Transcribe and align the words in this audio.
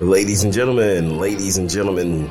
Ladies 0.00 0.44
and 0.44 0.52
gentlemen, 0.52 1.16
ladies 1.18 1.56
and 1.56 1.70
gentlemen, 1.70 2.30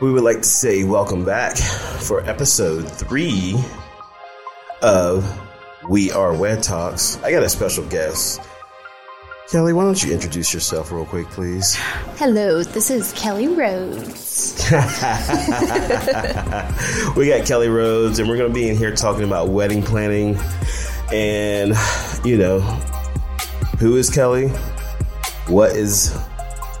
we 0.00 0.10
would 0.10 0.22
like 0.22 0.38
to 0.38 0.48
say 0.48 0.82
welcome 0.82 1.22
back 1.22 1.58
for 1.58 2.24
episode 2.24 2.90
three 2.90 3.54
of 4.80 5.30
We 5.90 6.10
Are 6.10 6.34
Wed 6.34 6.62
Talks. 6.62 7.22
I 7.22 7.32
got 7.32 7.42
a 7.42 7.50
special 7.50 7.84
guest. 7.88 8.40
Kelly, 9.50 9.74
why 9.74 9.84
don't 9.84 10.02
you 10.02 10.10
introduce 10.10 10.54
yourself 10.54 10.90
real 10.90 11.04
quick, 11.04 11.28
please? 11.28 11.74
Hello, 12.16 12.62
this 12.62 12.90
is 12.90 13.12
Kelly 13.12 13.48
Rhodes. 13.48 14.54
we 17.14 17.28
got 17.28 17.44
Kelly 17.46 17.68
Rhodes, 17.68 18.20
and 18.20 18.26
we're 18.26 18.38
going 18.38 18.48
to 18.48 18.54
be 18.58 18.70
in 18.70 18.76
here 18.78 18.94
talking 18.94 19.24
about 19.24 19.50
wedding 19.50 19.82
planning. 19.82 20.38
And, 21.12 21.74
you 22.24 22.38
know, 22.38 22.60
who 23.80 23.96
is 23.96 24.08
Kelly? 24.08 24.48
What 25.46 25.72
is 25.72 26.18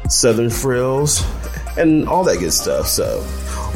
Southern 0.08 0.48
Frills, 0.48 1.22
and 1.76 2.08
all 2.08 2.24
that 2.24 2.38
good 2.38 2.52
stuff. 2.52 2.86
So, 2.86 3.26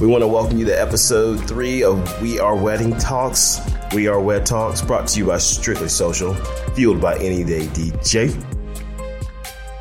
we 0.01 0.07
want 0.07 0.23
to 0.23 0.29
welcome 0.29 0.59
you 0.59 0.65
to 0.65 0.81
episode 0.81 1.47
three 1.47 1.83
of 1.83 2.23
We 2.23 2.39
Are 2.39 2.57
Wedding 2.57 2.97
Talks. 2.97 3.61
We 3.95 4.09
Are 4.09 4.19
Wed 4.19 4.47
Talks, 4.47 4.81
brought 4.81 5.07
to 5.09 5.19
you 5.19 5.27
by 5.27 5.39
Strictly 5.39 5.89
Social, 5.89 6.35
fueled 6.75 7.03
by 7.03 7.19
Any 7.19 7.45
Day 7.45 7.67
DJ. 7.67 8.33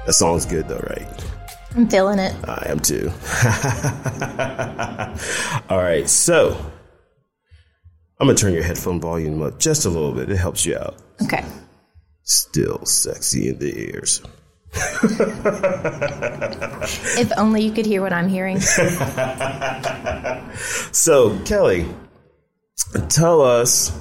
That 0.05 0.13
song's 0.13 0.45
good 0.45 0.67
though, 0.67 0.85
right? 0.89 1.07
I'm 1.75 1.87
feeling 1.87 2.19
it. 2.19 2.35
I 2.43 2.65
am 2.67 2.79
too. 2.79 3.09
all 5.69 5.81
right, 5.81 6.09
so 6.09 6.57
I'm 8.19 8.27
gonna 8.27 8.37
turn 8.37 8.53
your 8.53 8.63
headphone 8.63 8.99
volume 8.99 9.41
up 9.41 9.57
just 9.57 9.85
a 9.85 9.89
little 9.89 10.11
bit. 10.11 10.29
It 10.29 10.35
helps 10.35 10.65
you 10.65 10.77
out. 10.77 10.97
Okay. 11.23 11.45
Still 12.23 12.85
sexy 12.85 13.47
in 13.47 13.59
the 13.59 13.73
ears. 13.79 14.21
If 14.73 15.21
only 17.37 17.63
you 17.63 17.71
could 17.71 17.85
hear 17.85 18.01
what 18.01 18.11
I'm 18.13 18.29
hearing. 18.29 18.59
so, 20.91 21.37
Kelly, 21.45 21.85
tell 23.09 23.41
us 23.41 23.99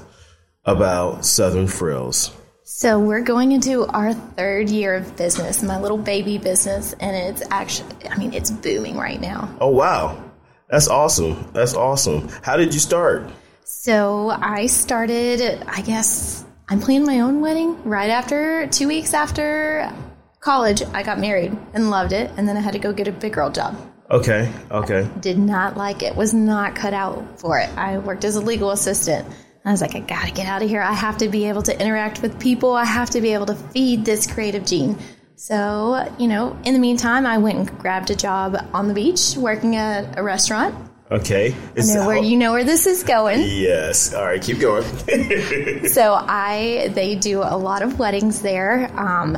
about 0.65 1.25
Southern 1.25 1.67
Frills. 1.67 2.37
So, 2.63 3.01
we're 3.01 3.23
going 3.23 3.53
into 3.53 3.87
our 3.87 4.13
third 4.15 4.71
year 4.71 4.95
of 4.95 5.17
business, 5.17 5.63
my 5.63 5.81
little 5.81 5.99
baby 5.99 6.39
business, 6.39 6.93
and 6.95 7.15
it's 7.17 7.43
actually, 7.51 8.09
I 8.09 8.17
mean, 8.17 8.33
it's 8.33 8.51
booming 8.51 8.97
right 8.97 9.21
now. 9.21 9.55
Oh, 9.61 9.71
wow. 9.71 10.25
That's 10.69 10.89
awesome. 10.89 11.51
That's 11.53 11.75
awesome. 11.75 12.29
How 12.43 12.57
did 12.57 12.73
you 12.73 12.81
start? 12.81 13.29
So, 13.65 14.31
I 14.31 14.67
started, 14.67 15.63
I 15.67 15.83
guess, 15.83 16.45
I'm 16.69 16.81
planning 16.81 17.07
my 17.07 17.21
own 17.21 17.41
wedding 17.41 17.83
right 17.83 18.11
after, 18.11 18.69
two 18.69 18.87
weeks 18.87 19.15
after 19.15 19.93
college, 20.41 20.83
I 20.95 21.03
got 21.03 21.19
married 21.19 21.57
and 21.75 21.91
loved 21.91 22.13
it, 22.13 22.31
and 22.37 22.49
then 22.49 22.57
I 22.57 22.61
had 22.61 22.73
to 22.73 22.79
go 22.79 22.93
get 22.93 23.09
a 23.09 23.13
big 23.13 23.35
girl 23.35 23.51
job. 23.51 23.77
Okay, 24.11 24.53
okay. 24.71 25.09
Did 25.21 25.39
not 25.39 25.77
like 25.77 26.03
it. 26.03 26.17
Was 26.17 26.35
not 26.35 26.75
cut 26.75 26.93
out 26.93 27.39
for 27.39 27.59
it. 27.59 27.71
I 27.77 27.99
worked 27.99 28.25
as 28.25 28.35
a 28.37 28.41
legal 28.41 28.73
assistant. 28.73 29.29
I 29.65 29.71
was 29.71 29.83
like, 29.83 29.95
I 29.95 30.01
gotta 30.01 30.33
get 30.33 30.47
out 30.47 30.63
of 30.63 30.69
here. 30.69 30.81
I 30.81 30.95
have 30.95 31.19
to 31.19 31.29
be 31.29 31.47
able 31.49 31.63
to 31.63 31.81
interact 31.81 32.23
with 32.23 32.41
people. 32.41 32.73
I 32.73 32.85
have 32.85 33.11
to 33.11 33.21
be 33.21 33.35
able 33.35 33.47
to 33.47 33.55
feed 33.55 34.05
this 34.05 34.27
creative 34.27 34.65
gene. 34.65 34.99
So, 35.37 36.13
you 36.19 36.29
know, 36.29 36.59
in 36.65 36.73
the 36.73 36.81
meantime, 36.81 37.25
I 37.25 37.39
went 37.39 37.59
and 37.59 37.79
grabbed 37.79 38.11
a 38.11 38.17
job 38.17 38.57
on 38.73 38.89
the 38.89 38.95
beach 38.95 39.37
working 39.37 39.77
at 39.77 40.19
a 40.19 40.23
restaurant. 40.23 40.75
Okay. 41.11 41.55
I 41.77 41.83
know 41.83 42.07
where 42.07 42.17
you 42.17 42.37
know 42.37 42.53
where 42.53 42.65
this 42.65 42.87
is 42.87 43.03
going. 43.03 43.41
Yes. 43.43 44.15
All 44.15 44.25
right, 44.25 44.41
keep 44.41 44.61
going. 44.61 44.85
so 45.89 46.15
I 46.15 46.91
they 46.95 47.17
do 47.17 47.43
a 47.43 47.57
lot 47.57 47.83
of 47.83 47.99
weddings 47.99 48.43
there. 48.43 48.91
Um, 48.99 49.37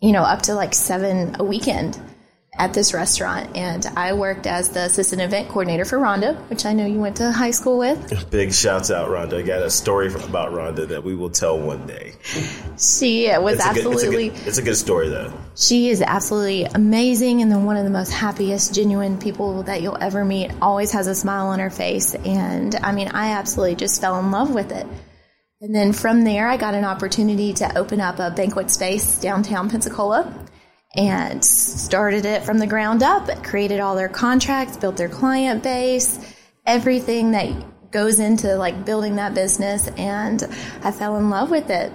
you 0.00 0.12
know, 0.12 0.22
up 0.22 0.42
to 0.42 0.54
like 0.54 0.74
seven 0.74 1.36
a 1.38 1.44
weekend 1.44 1.98
at 2.58 2.74
this 2.74 2.92
restaurant. 2.92 3.56
And 3.56 3.86
I 3.96 4.12
worked 4.12 4.46
as 4.46 4.70
the 4.70 4.84
assistant 4.84 5.22
event 5.22 5.48
coordinator 5.48 5.84
for 5.84 5.98
Rhonda, 5.98 6.36
which 6.50 6.66
I 6.66 6.72
know 6.72 6.84
you 6.84 6.98
went 6.98 7.16
to 7.16 7.30
high 7.32 7.52
school 7.52 7.78
with. 7.78 8.30
Big 8.30 8.52
shouts 8.52 8.90
out, 8.90 9.08
Rhonda. 9.08 9.38
I 9.38 9.42
got 9.42 9.62
a 9.62 9.70
story 9.70 10.12
about 10.12 10.52
Rhonda 10.52 10.88
that 10.88 11.04
we 11.04 11.14
will 11.14 11.30
tell 11.30 11.58
one 11.58 11.86
day. 11.86 12.12
She 12.78 13.28
was 13.38 13.54
it's 13.54 13.64
absolutely. 13.64 14.28
A 14.28 14.30
good, 14.30 14.36
it's, 14.36 14.38
a 14.38 14.42
good, 14.42 14.48
it's, 14.48 14.58
a 14.58 14.62
good, 14.62 14.76
story, 14.76 15.08
though. 15.08 15.32
She 15.54 15.88
is 15.88 16.02
absolutely 16.02 16.64
amazing 16.64 17.40
and 17.40 17.50
then 17.50 17.64
one 17.64 17.76
of 17.76 17.84
the 17.84 17.90
most 17.90 18.12
happiest, 18.12 18.74
genuine 18.74 19.18
people 19.18 19.62
that 19.64 19.80
you'll 19.80 19.98
ever 20.00 20.24
meet. 20.24 20.50
Always 20.60 20.92
has 20.92 21.06
a 21.06 21.14
smile 21.14 21.48
on 21.48 21.60
her 21.60 21.70
face. 21.70 22.14
And 22.14 22.74
I 22.74 22.92
mean, 22.92 23.08
I 23.08 23.32
absolutely 23.32 23.76
just 23.76 24.00
fell 24.00 24.18
in 24.18 24.30
love 24.30 24.52
with 24.52 24.72
it. 24.72 24.86
And 25.62 25.74
then 25.74 25.92
from 25.92 26.24
there, 26.24 26.48
I 26.48 26.56
got 26.56 26.74
an 26.74 26.86
opportunity 26.86 27.52
to 27.54 27.76
open 27.76 28.00
up 28.00 28.18
a 28.18 28.30
banquet 28.30 28.70
space 28.70 29.20
downtown 29.20 29.68
Pensacola 29.68 30.46
and 30.96 31.44
started 31.44 32.24
it 32.24 32.44
from 32.44 32.58
the 32.58 32.66
ground 32.66 33.02
up, 33.02 33.44
created 33.44 33.78
all 33.78 33.94
their 33.94 34.08
contracts, 34.08 34.78
built 34.78 34.96
their 34.96 35.08
client 35.08 35.62
base, 35.62 36.18
everything 36.64 37.32
that 37.32 37.90
goes 37.90 38.20
into 38.20 38.56
like 38.56 38.86
building 38.86 39.16
that 39.16 39.34
business. 39.34 39.86
And 39.98 40.42
I 40.82 40.92
fell 40.92 41.16
in 41.16 41.28
love 41.28 41.50
with 41.50 41.68
it. 41.68 41.92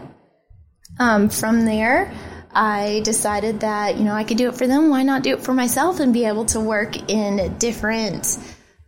Um, 0.99 1.29
from 1.29 1.65
there, 1.65 2.13
I 2.53 3.01
decided 3.03 3.61
that, 3.61 3.97
you 3.97 4.03
know, 4.03 4.13
I 4.13 4.25
could 4.25 4.37
do 4.37 4.47
it 4.47 4.55
for 4.55 4.67
them. 4.67 4.91
Why 4.91 5.01
not 5.01 5.23
do 5.23 5.33
it 5.33 5.41
for 5.41 5.53
myself 5.55 5.99
and 5.99 6.13
be 6.13 6.25
able 6.25 6.45
to 6.45 6.59
work 6.59 7.09
in 7.09 7.57
different 7.57 8.37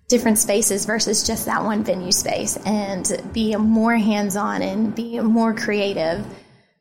different 0.07 0.37
spaces 0.37 0.85
versus 0.85 1.25
just 1.27 1.45
that 1.45 1.63
one 1.63 1.83
venue 1.83 2.11
space 2.11 2.57
and 2.65 3.21
be 3.33 3.55
more 3.55 3.95
hands 3.95 4.35
on 4.37 4.61
and 4.61 4.95
be 4.95 5.19
more 5.19 5.53
creative. 5.53 6.25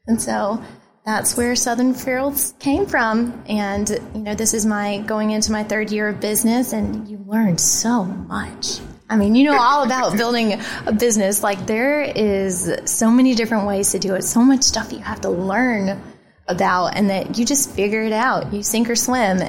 And 0.06 0.20
so 0.22 0.62
that's 1.06 1.36
where 1.36 1.54
Southern 1.54 1.94
Frills 1.94 2.54
came 2.58 2.86
from. 2.86 3.44
And, 3.48 3.88
you 4.12 4.20
know, 4.20 4.34
this 4.34 4.54
is 4.54 4.66
my 4.66 4.98
going 4.98 5.30
into 5.30 5.52
my 5.52 5.62
third 5.62 5.92
year 5.92 6.08
of 6.08 6.20
business, 6.20 6.72
and 6.72 7.08
you 7.08 7.24
learn 7.26 7.58
so 7.58 8.04
much. 8.04 8.80
I 9.08 9.16
mean, 9.16 9.36
you 9.36 9.44
know 9.44 9.56
all 9.56 9.84
about 9.84 10.16
building 10.16 10.60
a 10.84 10.92
business. 10.92 11.44
Like, 11.44 11.64
there 11.64 12.02
is 12.02 12.72
so 12.86 13.10
many 13.10 13.36
different 13.36 13.68
ways 13.68 13.92
to 13.92 14.00
do 14.00 14.14
it, 14.14 14.22
so 14.22 14.40
much 14.42 14.62
stuff 14.64 14.92
you 14.92 14.98
have 14.98 15.20
to 15.20 15.30
learn 15.30 16.02
about, 16.48 16.96
and 16.96 17.10
that 17.10 17.38
you 17.38 17.44
just 17.44 17.70
figure 17.70 18.02
it 18.02 18.12
out. 18.12 18.52
You 18.52 18.64
sink 18.64 18.90
or 18.90 18.96
swim. 18.96 19.40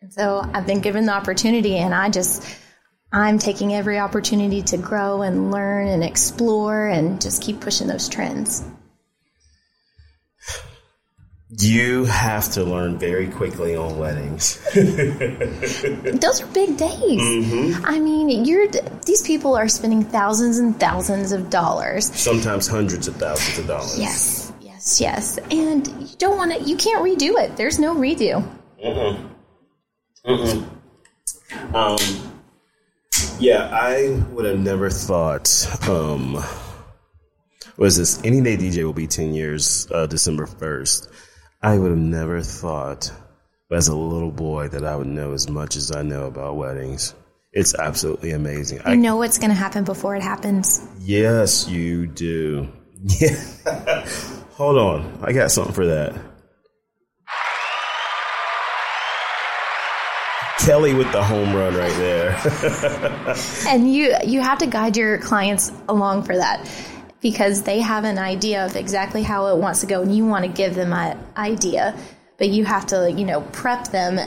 And 0.00 0.12
so 0.12 0.48
I've 0.54 0.68
been 0.68 0.80
given 0.80 1.06
the 1.06 1.14
opportunity, 1.14 1.78
and 1.78 1.92
I 1.92 2.10
just, 2.10 2.44
I'm 3.12 3.38
taking 3.38 3.74
every 3.74 3.98
opportunity 3.98 4.62
to 4.62 4.78
grow 4.78 5.22
and 5.22 5.50
learn 5.50 5.88
and 5.88 6.02
explore 6.02 6.86
and 6.86 7.20
just 7.20 7.42
keep 7.42 7.60
pushing 7.60 7.86
those 7.86 8.08
trends. 8.08 8.64
You 11.58 12.06
have 12.06 12.50
to 12.52 12.64
learn 12.64 12.98
very 12.98 13.28
quickly 13.28 13.76
on 13.76 13.98
weddings. 13.98 14.56
Those 14.74 16.40
are 16.40 16.46
big 16.46 16.78
days. 16.78 17.20
Mm-hmm. 17.20 17.84
I 17.84 17.98
mean, 18.00 18.46
you're 18.46 18.68
these 19.04 19.20
people 19.20 19.54
are 19.54 19.68
spending 19.68 20.02
thousands 20.02 20.58
and 20.58 20.80
thousands 20.80 21.32
of 21.32 21.50
dollars. 21.50 22.06
Sometimes 22.18 22.66
hundreds 22.66 23.06
of 23.06 23.16
thousands 23.16 23.58
of 23.58 23.66
dollars. 23.66 23.98
Yes, 23.98 24.50
yes, 24.62 24.98
yes. 24.98 25.38
And 25.50 25.86
you 25.86 26.16
don't 26.16 26.38
want 26.38 26.52
to. 26.54 26.62
You 26.62 26.76
can't 26.76 27.04
redo 27.04 27.38
it. 27.38 27.54
There's 27.58 27.78
no 27.78 27.94
redo. 27.94 28.42
Mm-mm. 28.82 29.28
Mm-mm. 30.24 30.64
Um 31.74 32.31
yeah, 33.40 33.68
I 33.72 34.10
would 34.30 34.44
have 34.44 34.58
never 34.58 34.90
thought. 34.90 35.48
Um, 35.88 36.42
was 37.76 37.96
this 37.96 38.22
any 38.24 38.40
day 38.40 38.56
DJ 38.56 38.84
will 38.84 38.92
be 38.92 39.06
ten 39.06 39.34
years 39.34 39.90
uh, 39.90 40.06
December 40.06 40.46
first. 40.46 41.08
I 41.62 41.78
would 41.78 41.90
have 41.90 41.98
never 41.98 42.42
thought, 42.42 43.12
as 43.70 43.88
a 43.88 43.96
little 43.96 44.32
boy, 44.32 44.68
that 44.68 44.84
I 44.84 44.96
would 44.96 45.06
know 45.06 45.32
as 45.32 45.48
much 45.48 45.76
as 45.76 45.92
I 45.92 46.02
know 46.02 46.26
about 46.26 46.56
weddings. 46.56 47.14
It's 47.52 47.74
absolutely 47.74 48.32
amazing. 48.32 48.78
You 48.78 48.84
I 48.84 48.94
know 48.94 49.16
what's 49.16 49.38
going 49.38 49.50
to 49.50 49.56
happen 49.56 49.84
before 49.84 50.16
it 50.16 50.22
happens. 50.22 50.86
Yes, 51.00 51.68
you 51.68 52.06
do. 52.06 52.68
Yeah. 53.04 54.06
Hold 54.52 54.78
on, 54.78 55.18
I 55.22 55.32
got 55.32 55.50
something 55.50 55.74
for 55.74 55.86
that. 55.86 56.14
Kelly 60.58 60.94
with 60.94 61.10
the 61.12 61.22
home 61.22 61.54
run 61.54 61.74
right 61.74 61.96
there. 61.96 62.38
and 63.68 63.92
you 63.92 64.14
you 64.24 64.40
have 64.40 64.58
to 64.58 64.66
guide 64.66 64.96
your 64.96 65.18
clients 65.18 65.72
along 65.88 66.22
for 66.22 66.36
that 66.36 66.68
because 67.20 67.62
they 67.62 67.80
have 67.80 68.04
an 68.04 68.18
idea 68.18 68.66
of 68.66 68.76
exactly 68.76 69.22
how 69.22 69.46
it 69.46 69.56
wants 69.56 69.80
to 69.80 69.86
go 69.86 70.02
and 70.02 70.14
you 70.14 70.26
want 70.26 70.44
to 70.44 70.50
give 70.50 70.74
them 70.74 70.92
an 70.92 71.18
idea, 71.36 71.96
but 72.36 72.48
you 72.48 72.64
have 72.64 72.86
to, 72.86 73.10
you 73.10 73.24
know, 73.24 73.40
prep 73.52 73.88
them 73.88 74.18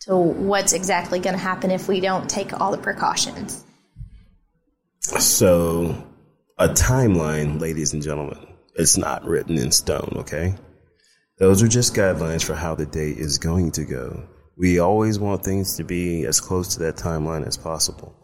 to 0.00 0.16
what's 0.16 0.72
exactly 0.72 1.20
going 1.20 1.34
to 1.34 1.42
happen 1.42 1.70
if 1.70 1.86
we 1.86 2.00
don't 2.00 2.28
take 2.28 2.60
all 2.60 2.72
the 2.72 2.78
precautions. 2.78 3.64
So, 4.98 6.04
a 6.58 6.68
timeline, 6.68 7.60
ladies 7.60 7.92
and 7.92 8.02
gentlemen, 8.02 8.38
it's 8.74 8.96
not 8.96 9.24
written 9.24 9.58
in 9.58 9.70
stone, 9.70 10.12
okay? 10.16 10.54
Those 11.38 11.62
are 11.62 11.68
just 11.68 11.94
guidelines 11.94 12.42
for 12.42 12.54
how 12.54 12.74
the 12.74 12.86
day 12.86 13.10
is 13.10 13.38
going 13.38 13.72
to 13.72 13.84
go. 13.84 14.28
We 14.62 14.78
always 14.78 15.18
want 15.18 15.42
things 15.42 15.76
to 15.78 15.82
be 15.82 16.24
as 16.24 16.38
close 16.38 16.74
to 16.74 16.78
that 16.84 16.94
timeline 16.94 17.44
as 17.44 17.56
possible, 17.56 18.14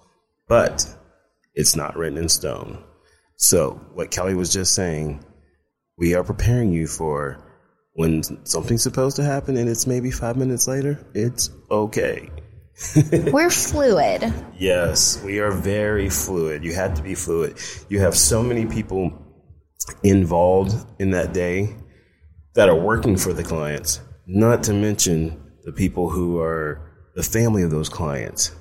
but 0.47 0.87
it's 1.53 1.75
not 1.75 1.97
written 1.97 2.17
in 2.17 2.29
stone. 2.29 2.85
So, 3.35 3.81
what 3.95 4.13
Kelly 4.13 4.37
was 4.37 4.53
just 4.53 4.73
saying, 4.73 5.25
we 5.97 6.15
are 6.15 6.23
preparing 6.23 6.73
you 6.73 6.87
for 6.87 7.45
when 7.95 8.23
something's 8.47 8.85
supposed 8.85 9.17
to 9.17 9.25
happen 9.25 9.57
and 9.57 9.69
it's 9.69 9.89
maybe 9.89 10.13
five 10.13 10.37
minutes 10.37 10.69
later, 10.69 11.05
it's 11.13 11.51
okay. 11.73 12.31
We're 13.33 13.51
fluid. 13.51 14.33
Yes, 14.57 15.21
we 15.25 15.41
are 15.41 15.51
very 15.51 16.09
fluid. 16.09 16.63
You 16.63 16.73
have 16.75 16.95
to 16.95 17.03
be 17.03 17.17
fluid. 17.17 17.59
You 17.89 17.99
have 17.99 18.17
so 18.17 18.45
many 18.45 18.65
people 18.65 19.13
involved 20.05 20.77
in 21.01 21.11
that 21.11 21.33
day 21.33 21.75
that 22.55 22.69
are 22.69 22.81
working 22.81 23.17
for 23.17 23.33
the 23.33 23.43
clients, 23.43 24.01
not 24.29 24.63
to 24.63 24.73
mention 24.73 25.48
the 25.69 25.73
people 25.75 26.09
who 26.09 26.41
are 26.41 26.81
the 27.15 27.23
family 27.23 27.63
of 27.63 27.71
those 27.71 27.91
clients, 27.91 28.57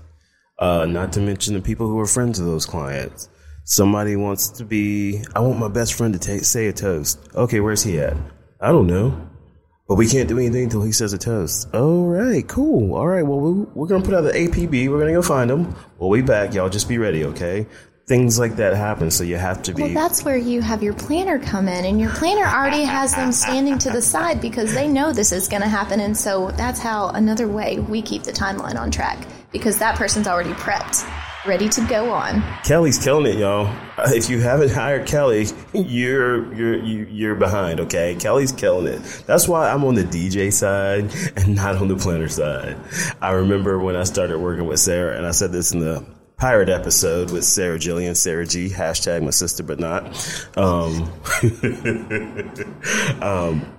uh, 0.60 0.86
not 0.86 1.14
to 1.14 1.22
mention 1.22 1.54
the 1.54 1.62
people 1.62 1.88
who 1.88 1.98
are 2.00 2.06
friends 2.06 2.38
of 2.38 2.46
those 2.46 2.66
clients. 2.66 3.30
Somebody 3.64 4.18
wants 4.18 4.50
to 4.50 4.66
be, 4.66 5.22
I 5.34 5.40
want 5.40 5.58
my 5.58 5.70
best 5.70 5.94
friend 5.94 6.20
to 6.20 6.44
say 6.44 6.68
a 6.68 6.74
toast. 6.74 7.18
Okay, 7.34 7.62
where's 7.62 7.82
he 7.82 7.98
at? 7.98 8.18
I 8.60 8.74
don't 8.74 8.88
know. 8.88 9.30
But 9.88 9.96
we 9.96 10.10
can't 10.10 10.28
do 10.28 10.38
anything 10.38 10.66
until 10.66 10.82
he 10.82 10.92
says 10.92 11.14
a 11.14 11.18
toast. 11.18 11.74
All 11.74 12.08
right, 12.08 12.46
cool. 12.46 12.96
All 12.96 13.08
right, 13.08 13.24
well, 13.24 13.40
we're 13.74 13.88
going 13.88 14.02
to 14.02 14.06
put 14.06 14.14
out 14.14 14.26
the 14.26 14.34
APB. 14.34 14.90
We're 14.90 15.00
going 15.00 15.08
to 15.08 15.14
go 15.14 15.22
find 15.22 15.50
him. 15.50 15.74
We'll 15.98 16.12
be 16.12 16.22
back. 16.22 16.54
Y'all 16.54 16.70
just 16.70 16.90
be 16.90 16.98
ready, 16.98 17.24
okay? 17.24 17.68
Things 18.08 18.40
like 18.40 18.56
that 18.56 18.74
happen, 18.74 19.12
so 19.12 19.26
you 19.26 19.36
have 19.36 19.62
to 19.64 19.74
be. 19.74 19.84
Well, 19.84 19.94
that's 19.94 20.24
where 20.24 20.38
you 20.38 20.62
have 20.62 20.82
your 20.82 20.94
planner 20.94 21.40
come 21.40 21.68
in, 21.68 21.84
and 21.84 22.00
your 22.00 22.10
planner 22.12 22.46
already 22.46 22.84
has 22.84 23.14
them 23.14 23.34
standing 23.34 23.78
to 23.80 23.90
the 23.90 24.02
side 24.02 24.40
because 24.40 24.74
they 24.74 24.88
know 24.88 25.12
this 25.12 25.34
is 25.34 25.50
going 25.50 25.62
to 25.62 25.68
happen. 25.68 26.00
And 26.00 26.16
so 26.16 26.52
that's 26.52 26.80
how 26.80 27.10
another 27.10 27.50
way 27.50 27.80
we 27.80 28.02
keep 28.02 28.24
the 28.24 28.32
timeline 28.32 28.80
on 28.80 28.92
track 28.92 29.28
because 29.52 29.78
that 29.80 29.98
person's 29.98 30.26
already 30.26 30.54
prepped 30.54 31.06
ready 31.46 31.70
to 31.70 31.82
go 31.88 32.12
on. 32.12 32.44
Kelly's 32.64 32.98
killing 32.98 33.26
it, 33.26 33.40
y'all. 33.40 33.74
If 34.00 34.30
you 34.30 34.40
haven't 34.40 34.72
hired 34.72 35.08
Kelly, 35.08 35.48
you're 35.74 36.54
you're 36.54 36.84
you're 36.84 37.36
behind. 37.36 37.80
Okay, 37.80 38.16
Kelly's 38.16 38.52
killing 38.52 38.88
it. 38.88 39.02
That's 39.26 39.48
why 39.48 39.70
I'm 39.70 39.84
on 39.84 39.96
the 39.96 40.04
DJ 40.04 40.54
side 40.54 41.12
and 41.36 41.56
not 41.56 41.76
on 41.78 41.88
the 41.88 41.96
planner 41.96 42.28
side. 42.28 42.78
I 43.22 43.32
remember 43.32 43.80
when 43.80 43.96
I 43.96 44.04
started 44.04 44.40
working 44.40 44.66
with 44.66 44.80
Sarah, 44.80 45.18
and 45.18 45.26
I 45.26 45.32
said 45.32 45.52
this 45.52 45.72
in 45.72 45.80
the 45.80 46.06
pirate 46.38 46.70
episode 46.70 47.32
with 47.32 47.44
Sarah 47.44 47.80
Jillian, 47.80 48.16
Sarah 48.16 48.46
G, 48.46 48.70
hashtag 48.70 49.24
my 49.24 49.32
sister, 49.32 49.64
but 49.64 49.80
not. 49.80 50.06
Um, 50.56 51.12
um, 53.22 53.78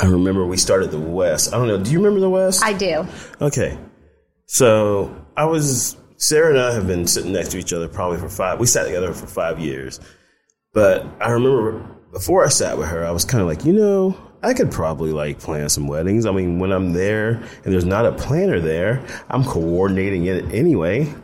I 0.00 0.06
remember 0.06 0.44
we 0.44 0.56
started 0.56 0.90
the 0.90 0.98
West. 1.00 1.54
I 1.54 1.58
don't 1.58 1.68
know. 1.68 1.82
Do 1.82 1.90
you 1.90 1.98
remember 1.98 2.20
the 2.20 2.30
West? 2.30 2.62
I 2.64 2.72
do. 2.72 3.06
Okay. 3.40 3.78
So 4.46 5.14
I 5.36 5.44
was 5.44 5.96
Sarah 6.16 6.50
and 6.50 6.60
I 6.60 6.74
have 6.74 6.86
been 6.86 7.06
sitting 7.06 7.32
next 7.32 7.50
to 7.50 7.58
each 7.58 7.72
other 7.72 7.88
probably 7.88 8.18
for 8.18 8.28
five. 8.28 8.58
We 8.58 8.66
sat 8.66 8.84
together 8.84 9.12
for 9.12 9.26
five 9.26 9.60
years, 9.60 10.00
but 10.74 11.06
I 11.20 11.30
remember 11.30 11.80
before 12.12 12.44
I 12.44 12.48
sat 12.48 12.76
with 12.76 12.88
her, 12.88 13.04
I 13.04 13.12
was 13.12 13.24
kind 13.24 13.40
of 13.40 13.46
like, 13.46 13.64
you 13.64 13.72
know, 13.72 14.16
I 14.42 14.54
could 14.54 14.72
probably 14.72 15.12
like 15.12 15.38
plan 15.38 15.68
some 15.68 15.86
weddings. 15.86 16.26
I 16.26 16.32
mean, 16.32 16.58
when 16.58 16.72
I'm 16.72 16.92
there 16.92 17.42
and 17.64 17.72
there's 17.72 17.84
not 17.84 18.06
a 18.06 18.12
planner 18.12 18.58
there, 18.58 19.04
I'm 19.28 19.44
coordinating 19.44 20.26
it 20.26 20.52
anyway. 20.52 21.14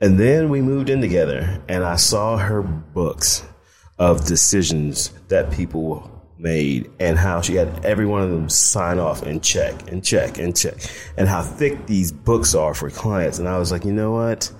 And 0.00 0.18
then 0.18 0.48
we 0.48 0.62
moved 0.62 0.88
in 0.88 1.02
together, 1.02 1.62
and 1.68 1.84
I 1.84 1.96
saw 1.96 2.38
her 2.38 2.62
books 2.62 3.44
of 3.98 4.24
decisions 4.24 5.10
that 5.28 5.50
people 5.50 6.10
made 6.38 6.90
and 6.98 7.18
how 7.18 7.42
she 7.42 7.54
had 7.54 7.84
every 7.84 8.06
one 8.06 8.22
of 8.22 8.30
them 8.30 8.48
sign 8.48 8.98
off 8.98 9.22
and 9.22 9.42
check 9.44 9.92
and 9.92 10.02
check 10.02 10.38
and 10.38 10.56
check 10.56 10.76
and 11.18 11.28
how 11.28 11.42
thick 11.42 11.86
these 11.86 12.12
books 12.12 12.54
are 12.54 12.72
for 12.72 12.88
clients. 12.88 13.38
And 13.38 13.46
I 13.46 13.58
was 13.58 13.70
like, 13.70 13.84
you 13.84 13.92
know 13.92 14.12
what? 14.12 14.50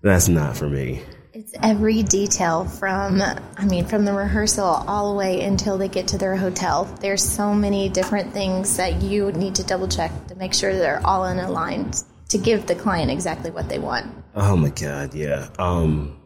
That's 0.00 0.28
not 0.28 0.56
for 0.56 0.66
me. 0.66 1.02
It's 1.34 1.52
every 1.62 2.02
detail 2.02 2.64
from, 2.64 3.20
I 3.20 3.64
mean, 3.66 3.84
from 3.84 4.06
the 4.06 4.14
rehearsal 4.14 4.64
all 4.64 5.12
the 5.12 5.18
way 5.18 5.42
until 5.42 5.76
they 5.76 5.88
get 5.88 6.08
to 6.08 6.18
their 6.18 6.36
hotel. 6.36 6.84
There's 7.02 7.22
so 7.22 7.52
many 7.52 7.90
different 7.90 8.32
things 8.32 8.78
that 8.78 9.02
you 9.02 9.30
need 9.32 9.56
to 9.56 9.62
double 9.62 9.88
check 9.88 10.10
to 10.28 10.34
make 10.36 10.54
sure 10.54 10.72
they're 10.72 11.06
all 11.06 11.26
in 11.26 11.38
aligned 11.38 12.02
to 12.28 12.38
give 12.38 12.66
the 12.66 12.74
client 12.74 13.10
exactly 13.10 13.50
what 13.50 13.68
they 13.68 13.78
want. 13.78 14.06
Oh 14.34 14.56
my 14.56 14.70
God, 14.70 15.14
yeah. 15.14 15.48
Um, 15.58 16.20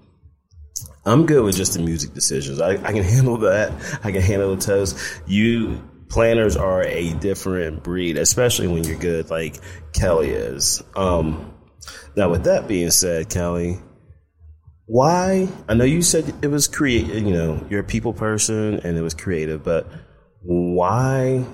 I'm 1.05 1.27
good 1.27 1.45
with 1.45 1.57
just 1.57 1.75
the 1.75 1.81
music 1.81 2.13
decisions. 2.13 2.61
I, 2.61 2.73
I 2.73 2.93
can 2.93 3.03
handle 3.03 3.39
that. 3.39 3.73
I 4.05 4.13
can 4.13 4.23
handle 4.23 4.55
the 4.55 4.63
toast. 4.63 4.99
You 5.27 5.83
planners 6.09 6.57
are 6.57 6.83
a 6.83 7.15
different 7.15 7.83
breed, 7.83 8.19
especially 8.19 8.69
when 8.69 8.85
you're 8.85 8.99
good 8.99 9.31
like 9.31 9.57
Kelly 9.93 10.31
is. 10.31 10.83
Um, 10.95 11.55
now, 12.17 12.29
with 12.29 12.45
that 12.45 12.69
being 12.69 12.91
said, 12.91 13.31
Kelly, 13.31 13.79
why? 14.87 15.49
I 15.69 15.75
know 15.75 15.85
you 15.85 16.03
said 16.03 16.35
it 16.43 16.49
was 16.49 16.67
creative. 16.69 17.23
You 17.25 17.33
know, 17.33 17.67
you're 17.71 17.81
a 17.81 17.85
people 17.85 18.13
person, 18.13 18.81
and 18.81 18.99
it 18.99 19.03
was 19.03 19.15
creative. 19.15 19.63
But 19.63 19.87
why 20.43 21.47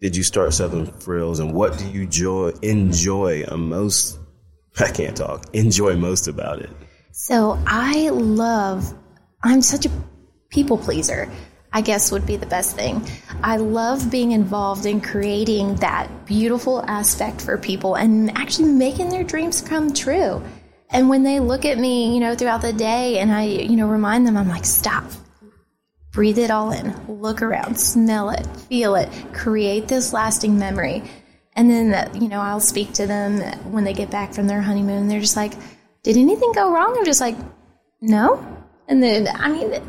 did 0.00 0.16
you 0.16 0.22
start 0.22 0.54
Southern 0.54 0.86
Frills, 0.86 1.40
and 1.40 1.52
what 1.52 1.78
do 1.78 1.88
you 1.88 2.02
enjoy 2.02 2.52
enjoy 2.62 3.44
most? 3.56 4.18
I 4.80 4.90
can't 4.90 5.16
talk. 5.16 5.46
Enjoy 5.52 5.96
most 5.96 6.28
about 6.28 6.60
it. 6.60 6.70
So 7.12 7.58
I 7.66 8.08
love, 8.10 8.94
I'm 9.42 9.60
such 9.60 9.84
a 9.86 9.90
people 10.48 10.78
pleaser, 10.78 11.30
I 11.72 11.82
guess 11.82 12.10
would 12.10 12.26
be 12.26 12.36
the 12.36 12.46
best 12.46 12.74
thing. 12.74 13.06
I 13.42 13.58
love 13.58 14.10
being 14.10 14.32
involved 14.32 14.86
in 14.86 15.00
creating 15.00 15.76
that 15.76 16.08
beautiful 16.24 16.84
aspect 16.86 17.40
for 17.40 17.58
people 17.58 17.94
and 17.94 18.36
actually 18.36 18.72
making 18.72 19.10
their 19.10 19.22
dreams 19.22 19.60
come 19.60 19.92
true. 19.92 20.42
And 20.88 21.08
when 21.08 21.22
they 21.22 21.38
look 21.38 21.64
at 21.64 21.78
me, 21.78 22.14
you 22.14 22.20
know, 22.20 22.34
throughout 22.34 22.62
the 22.62 22.72
day 22.72 23.18
and 23.18 23.30
I, 23.30 23.44
you 23.44 23.76
know, 23.76 23.86
remind 23.86 24.26
them, 24.26 24.36
I'm 24.36 24.48
like, 24.48 24.64
stop, 24.64 25.04
breathe 26.12 26.38
it 26.38 26.50
all 26.50 26.72
in, 26.72 26.94
look 27.06 27.42
around, 27.42 27.78
smell 27.78 28.30
it, 28.30 28.46
feel 28.68 28.94
it, 28.94 29.08
create 29.32 29.88
this 29.88 30.12
lasting 30.12 30.58
memory. 30.58 31.02
And 31.54 31.70
then, 31.70 31.92
uh, 31.92 32.12
you 32.14 32.28
know, 32.28 32.40
I'll 32.40 32.60
speak 32.60 32.92
to 32.94 33.06
them 33.06 33.40
when 33.72 33.84
they 33.84 33.92
get 33.92 34.10
back 34.10 34.32
from 34.32 34.46
their 34.46 34.60
honeymoon. 34.60 35.08
They're 35.08 35.20
just 35.20 35.36
like, 35.36 35.52
did 36.02 36.16
anything 36.16 36.52
go 36.52 36.72
wrong? 36.72 36.96
I'm 36.96 37.04
just 37.04 37.20
like, 37.20 37.36
no. 38.00 38.44
And 38.88 39.02
then, 39.02 39.28
I 39.28 39.50
mean, 39.50 39.82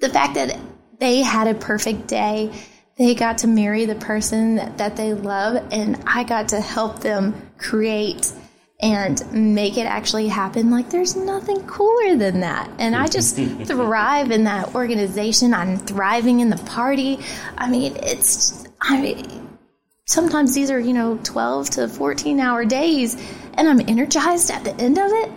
the 0.00 0.08
fact 0.08 0.34
that 0.34 0.58
they 0.98 1.22
had 1.22 1.48
a 1.48 1.54
perfect 1.54 2.06
day, 2.06 2.52
they 2.96 3.14
got 3.14 3.38
to 3.38 3.46
marry 3.46 3.84
the 3.84 3.94
person 3.94 4.56
that 4.76 4.96
they 4.96 5.12
love, 5.12 5.66
and 5.70 6.02
I 6.06 6.24
got 6.24 6.48
to 6.48 6.60
help 6.60 7.00
them 7.00 7.34
create 7.58 8.32
and 8.80 9.22
make 9.32 9.78
it 9.78 9.86
actually 9.86 10.28
happen. 10.28 10.70
Like, 10.70 10.90
there's 10.90 11.16
nothing 11.16 11.66
cooler 11.66 12.16
than 12.16 12.40
that. 12.40 12.70
And 12.78 12.94
I 12.94 13.06
just 13.06 13.36
thrive 13.64 14.30
in 14.30 14.44
that 14.44 14.74
organization. 14.74 15.54
I'm 15.54 15.78
thriving 15.78 16.40
in 16.40 16.50
the 16.50 16.58
party. 16.58 17.18
I 17.56 17.70
mean, 17.70 17.96
it's, 17.96 18.66
I 18.80 19.00
mean, 19.00 19.58
sometimes 20.04 20.54
these 20.54 20.70
are, 20.70 20.80
you 20.80 20.92
know, 20.92 21.18
12 21.22 21.70
to 21.70 21.88
14 21.88 22.40
hour 22.40 22.64
days, 22.64 23.14
and 23.54 23.68
I'm 23.68 23.80
energized 23.80 24.50
at 24.50 24.64
the 24.64 24.74
end 24.74 24.98
of 24.98 25.10
it 25.10 25.30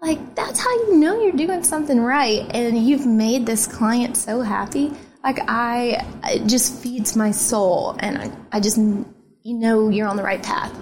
like 0.00 0.34
that's 0.34 0.58
how 0.58 0.70
you 0.70 0.96
know 0.96 1.20
you're 1.20 1.32
doing 1.32 1.62
something 1.62 2.00
right 2.00 2.46
and 2.54 2.76
you've 2.78 3.06
made 3.06 3.46
this 3.46 3.66
client 3.66 4.16
so 4.16 4.40
happy 4.40 4.92
like 5.22 5.38
i 5.48 6.04
it 6.24 6.46
just 6.46 6.82
feeds 6.82 7.16
my 7.16 7.30
soul 7.30 7.96
and 8.00 8.18
i, 8.18 8.30
I 8.52 8.60
just 8.60 8.78
you 8.78 9.54
know 9.54 9.88
you're 9.88 10.08
on 10.08 10.16
the 10.16 10.22
right 10.22 10.42
path 10.42 10.72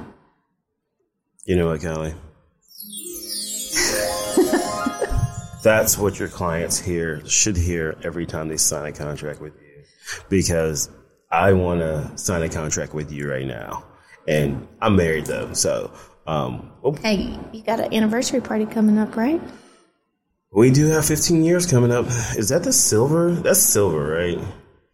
you 1.49 1.57
know 1.57 1.67
what 1.67 1.81
kelly 1.81 2.14
that's 5.64 5.99
what 5.99 6.19
your 6.19 6.28
clients 6.28 6.78
hear 6.78 7.26
should 7.26 7.57
hear 7.57 7.97
every 8.05 8.26
time 8.26 8.49
they 8.49 8.57
sign 8.57 8.87
a 8.87 8.93
contract 8.93 9.40
with 9.40 9.55
you 9.61 9.83
because 10.28 10.88
i 11.33 11.52
want 11.52 11.81
to 11.81 12.17
sign 12.17 12.43
a 12.43 12.49
contract 12.49 12.95
with 12.95 13.11
you 13.11 13.28
right 13.28 13.47
now 13.47 13.85
and 14.28 14.69
i'm 14.81 14.95
married 14.95 15.26
though 15.26 15.52
so 15.52 15.90
um, 16.28 16.71
oh. 16.85 16.93
Hey, 16.93 17.38
you 17.55 17.62
got 17.62 17.81
an 17.81 17.93
anniversary 17.95 18.43
party 18.43 18.67
coming 18.67 18.99
up, 18.99 19.17
right? 19.17 19.40
We 20.52 20.71
do 20.71 20.87
have 20.88 21.07
15 21.07 21.43
years 21.43 21.64
coming 21.64 21.90
up. 21.90 22.05
Is 22.37 22.50
that 22.50 22.64
the 22.64 22.73
silver? 22.73 23.33
That's 23.33 23.61
silver, 23.61 24.09
right? 24.09 24.38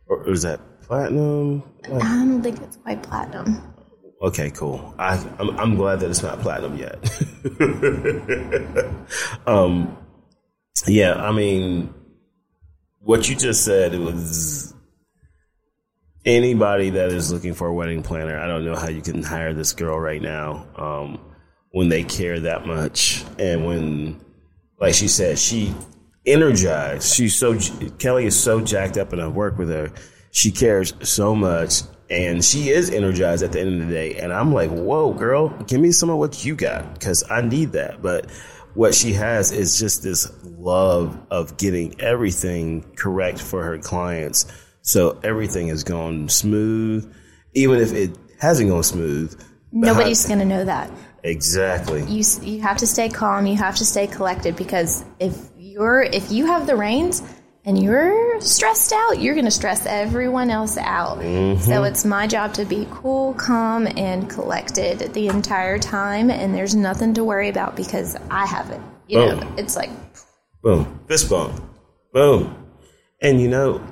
Or 0.06 0.30
is 0.30 0.42
that 0.42 0.60
platinum? 0.82 1.64
I 1.86 1.98
don't 1.98 2.40
think 2.40 2.60
it's 2.60 2.76
quite 2.76 3.02
platinum. 3.02 3.73
Okay, 4.22 4.50
cool. 4.50 4.94
I, 4.98 5.16
I'm, 5.38 5.50
I'm 5.58 5.74
glad 5.76 6.00
that 6.00 6.10
it's 6.10 6.22
not 6.22 6.40
platinum 6.40 6.78
yet. 6.78 6.98
um, 9.46 9.96
yeah, 10.86 11.14
I 11.14 11.32
mean, 11.32 11.92
what 13.00 13.28
you 13.28 13.36
just 13.36 13.64
said 13.64 13.98
was 13.98 14.74
anybody 16.24 16.90
that 16.90 17.12
is 17.12 17.32
looking 17.32 17.54
for 17.54 17.68
a 17.68 17.74
wedding 17.74 18.02
planner, 18.02 18.38
I 18.38 18.46
don't 18.46 18.64
know 18.64 18.76
how 18.76 18.88
you 18.88 19.02
can 19.02 19.22
hire 19.22 19.52
this 19.52 19.72
girl 19.72 19.98
right 19.98 20.22
now 20.22 20.66
um, 20.76 21.20
when 21.70 21.88
they 21.88 22.02
care 22.02 22.40
that 22.40 22.66
much 22.66 23.24
and 23.38 23.66
when, 23.66 24.20
like 24.80 24.94
she 24.94 25.08
said, 25.08 25.38
she 25.38 25.74
energized. 26.26 27.14
She's 27.14 27.34
so 27.34 27.58
Kelly 27.98 28.26
is 28.26 28.38
so 28.40 28.60
jacked 28.60 28.96
up, 28.96 29.12
and 29.12 29.20
I 29.20 29.28
work 29.28 29.58
with 29.58 29.68
her. 29.68 29.90
She 30.30 30.50
cares 30.50 30.94
so 31.02 31.34
much, 31.34 31.82
and 32.14 32.44
she 32.44 32.70
is 32.70 32.90
energized 32.90 33.42
at 33.42 33.52
the 33.52 33.60
end 33.60 33.82
of 33.82 33.88
the 33.88 33.92
day. 33.92 34.14
And 34.14 34.32
I'm 34.32 34.54
like, 34.54 34.70
whoa, 34.70 35.12
girl, 35.12 35.48
give 35.66 35.80
me 35.80 35.90
some 35.90 36.10
of 36.10 36.18
what 36.18 36.44
you 36.44 36.54
got 36.54 36.94
because 36.94 37.24
I 37.28 37.42
need 37.42 37.72
that. 37.72 38.00
But 38.00 38.30
what 38.74 38.94
she 38.94 39.12
has 39.14 39.50
is 39.50 39.78
just 39.78 40.02
this 40.04 40.30
love 40.44 41.18
of 41.30 41.56
getting 41.56 42.00
everything 42.00 42.82
correct 42.94 43.40
for 43.40 43.64
her 43.64 43.78
clients 43.78 44.46
so 44.82 45.18
everything 45.24 45.68
has 45.68 45.82
gone 45.82 46.28
smooth 46.28 47.12
even 47.54 47.80
if 47.80 47.92
it 47.92 48.16
hasn't 48.40 48.68
gone 48.68 48.82
smooth. 48.82 49.40
Nobody's 49.72 50.26
going 50.26 50.40
to 50.40 50.44
know 50.44 50.64
that. 50.64 50.90
Exactly. 51.22 52.04
You 52.04 52.22
you 52.42 52.60
have 52.60 52.76
to 52.78 52.86
stay 52.86 53.08
calm. 53.08 53.46
You 53.46 53.56
have 53.56 53.76
to 53.76 53.84
stay 53.84 54.06
collected 54.06 54.56
because 54.56 55.04
if 55.18 55.36
you're 55.56 56.02
if 56.02 56.30
you 56.30 56.46
have 56.46 56.66
the 56.66 56.76
reins 56.76 57.22
and 57.64 57.82
you're 57.82 58.40
stressed 58.40 58.92
out, 58.92 59.20
you're 59.20 59.34
going 59.34 59.46
to 59.46 59.50
stress 59.50 59.86
everyone 59.86 60.50
else 60.50 60.76
out. 60.76 61.18
So 61.18 61.24
mm-hmm. 61.24 61.84
it's 61.84 62.04
my 62.04 62.26
job 62.26 62.54
to 62.54 62.64
be 62.64 62.86
cool, 62.90 63.34
calm, 63.34 63.86
and 63.96 64.28
collected 64.28 65.14
the 65.14 65.28
entire 65.28 65.78
time, 65.78 66.30
and 66.30 66.54
there's 66.54 66.74
nothing 66.74 67.14
to 67.14 67.24
worry 67.24 67.48
about 67.48 67.76
because 67.76 68.16
I 68.30 68.46
have 68.46 68.70
it. 68.70 68.80
You 69.06 69.18
know, 69.18 69.54
it's 69.58 69.76
like 69.76 69.90
Boom. 70.64 70.98
Fist 71.06 71.28
bump. 71.28 71.62
Boom. 72.12 72.56
And 73.20 73.38
you 73.40 73.48
know, 73.48 73.86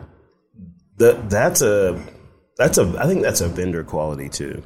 the, 0.97 1.13
that's 1.29 1.61
a 1.61 2.03
that's 2.57 2.79
a 2.79 2.97
I 2.99 3.07
think 3.07 3.23
that's 3.23 3.43
a 3.43 3.49
vendor 3.49 3.85
quality 3.85 4.31
too, 4.31 4.63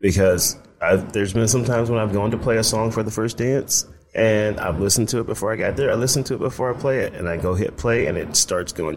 because 0.00 0.58
I've, 0.82 1.12
there's 1.12 1.32
been 1.32 1.46
some 1.46 1.64
times 1.64 1.88
when 1.88 2.00
I've 2.00 2.12
gone 2.12 2.32
to 2.32 2.36
play 2.36 2.56
a 2.56 2.64
song 2.64 2.90
for 2.90 3.04
the 3.04 3.12
first 3.12 3.36
dance. 3.36 3.86
And 4.16 4.58
I've 4.58 4.80
listened 4.80 5.10
to 5.10 5.20
it 5.20 5.26
before 5.26 5.52
I 5.52 5.56
got 5.56 5.76
there. 5.76 5.92
I 5.92 5.94
listened 5.94 6.24
to 6.26 6.34
it 6.34 6.40
before 6.40 6.74
I 6.74 6.78
play 6.78 7.00
it, 7.00 7.12
and 7.12 7.28
I 7.28 7.36
go 7.36 7.52
hit 7.52 7.76
play, 7.76 8.06
and 8.06 8.16
it 8.16 8.34
starts 8.34 8.72
going, 8.72 8.96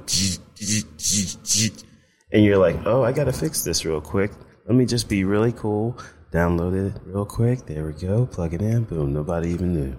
and 2.32 2.46
you're 2.46 2.58
like, 2.58 2.78
"Oh, 2.86 3.04
I 3.04 3.12
gotta 3.12 3.34
fix 3.34 3.62
this 3.64 3.84
real 3.84 4.00
quick. 4.00 4.32
Let 4.66 4.76
me 4.78 4.86
just 4.86 5.10
be 5.10 5.26
really 5.26 5.52
cool. 5.52 5.98
Download 6.32 6.74
it 6.74 7.02
real 7.06 7.26
quick. 7.26 7.66
There 7.66 7.88
we 7.88 7.94
go. 7.94 8.28
Plug 8.28 8.54
it 8.54 8.62
in. 8.62 8.86
Boom. 8.86 9.12
Nobody 9.12 9.50
even 9.50 9.74
knew. 9.74 9.98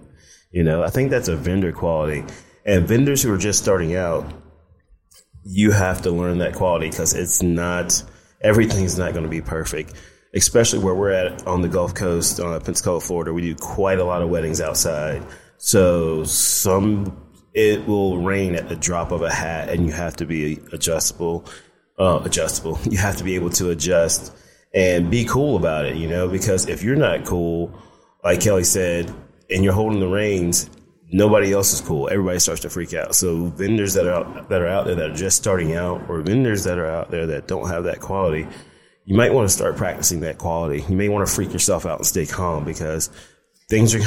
You 0.49 0.63
know, 0.63 0.81
I 0.81 0.89
think 0.89 1.11
that's 1.11 1.27
a 1.27 1.35
vendor 1.35 1.71
quality. 1.71 2.23
And 2.65 2.87
vendors 2.87 3.21
who 3.21 3.31
are 3.31 3.37
just 3.37 3.61
starting 3.61 3.95
out, 3.95 4.25
you 5.43 5.69
have 5.69 6.01
to 6.01 6.11
learn 6.11 6.39
that 6.39 6.55
quality 6.55 6.89
because 6.89 7.13
it's 7.13 7.43
not 7.43 8.03
everything's 8.41 8.97
not 8.97 9.11
going 9.11 9.23
to 9.25 9.29
be 9.29 9.41
perfect. 9.41 9.93
Especially 10.33 10.79
where 10.79 10.95
we're 10.95 11.11
at 11.11 11.45
on 11.45 11.61
the 11.61 11.67
Gulf 11.67 11.93
Coast, 11.93 12.39
uh, 12.39 12.59
Pensacola, 12.59 13.01
Florida, 13.01 13.33
we 13.33 13.41
do 13.41 13.55
quite 13.55 13.99
a 13.99 14.03
lot 14.03 14.21
of 14.21 14.29
weddings 14.29 14.61
outside. 14.61 15.23
So 15.57 16.23
some 16.23 17.17
it 17.53 17.85
will 17.85 18.19
rain 18.19 18.55
at 18.55 18.69
the 18.69 18.75
drop 18.75 19.11
of 19.11 19.21
a 19.21 19.31
hat, 19.31 19.69
and 19.69 19.85
you 19.85 19.91
have 19.91 20.15
to 20.17 20.25
be 20.25 20.59
adjustable. 20.71 21.45
Uh, 21.99 22.21
adjustable. 22.23 22.79
You 22.89 22.97
have 22.97 23.17
to 23.17 23.23
be 23.23 23.35
able 23.35 23.49
to 23.51 23.69
adjust 23.69 24.33
and 24.73 25.11
be 25.11 25.25
cool 25.25 25.57
about 25.57 25.85
it. 25.85 25.97
You 25.97 26.07
know, 26.07 26.27
because 26.27 26.67
if 26.67 26.81
you're 26.83 26.95
not 26.95 27.25
cool, 27.25 27.71
like 28.23 28.41
Kelly 28.41 28.63
said, 28.63 29.13
and 29.49 29.63
you're 29.63 29.73
holding 29.73 29.99
the 29.99 30.07
reins, 30.07 30.69
nobody 31.11 31.51
else 31.51 31.73
is 31.73 31.81
cool. 31.81 32.09
Everybody 32.09 32.39
starts 32.39 32.61
to 32.61 32.69
freak 32.69 32.93
out. 32.93 33.15
So 33.15 33.45
vendors 33.47 33.93
that 33.95 34.07
are 34.07 34.13
out, 34.13 34.49
that 34.49 34.61
are 34.61 34.67
out 34.67 34.85
there 34.85 34.95
that 34.95 35.11
are 35.11 35.15
just 35.15 35.37
starting 35.37 35.75
out, 35.75 36.09
or 36.09 36.21
vendors 36.21 36.63
that 36.63 36.79
are 36.79 36.87
out 36.87 37.11
there 37.11 37.27
that 37.27 37.47
don't 37.47 37.67
have 37.67 37.83
that 37.83 37.99
quality, 37.99 38.47
you 39.05 39.15
might 39.15 39.33
want 39.33 39.49
to 39.49 39.53
start 39.53 39.77
practicing 39.77 40.21
that 40.21 40.37
quality. 40.37 40.85
You 40.87 40.95
may 40.95 41.09
want 41.09 41.27
to 41.27 41.33
freak 41.33 41.53
yourself 41.53 41.85
out 41.85 41.99
and 41.99 42.05
stay 42.05 42.25
calm 42.25 42.63
because 42.65 43.09
things 43.69 43.95
are 43.95 43.99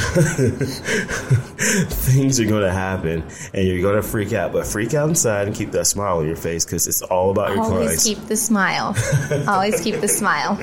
things 1.89 2.39
are 2.39 2.45
going 2.45 2.63
to 2.63 2.73
happen 2.73 3.25
and 3.55 3.67
you're 3.67 3.81
going 3.81 3.97
to 3.97 4.03
freak 4.03 4.33
out. 4.33 4.53
But 4.53 4.67
freak 4.67 4.95
out 4.95 5.09
inside 5.09 5.47
and 5.49 5.57
keep 5.57 5.73
that 5.73 5.87
smile 5.87 6.19
on 6.19 6.27
your 6.27 6.37
face 6.37 6.65
because 6.65 6.87
it's 6.87 7.03
all 7.03 7.31
about 7.31 7.51
your 7.51 7.65
always 7.65 7.87
clients. 7.87 8.05
keep 8.05 8.19
the 8.29 8.37
smile. 8.37 8.95
always 9.49 9.81
keep 9.81 10.01
the 10.01 10.09
smile. 10.09 10.55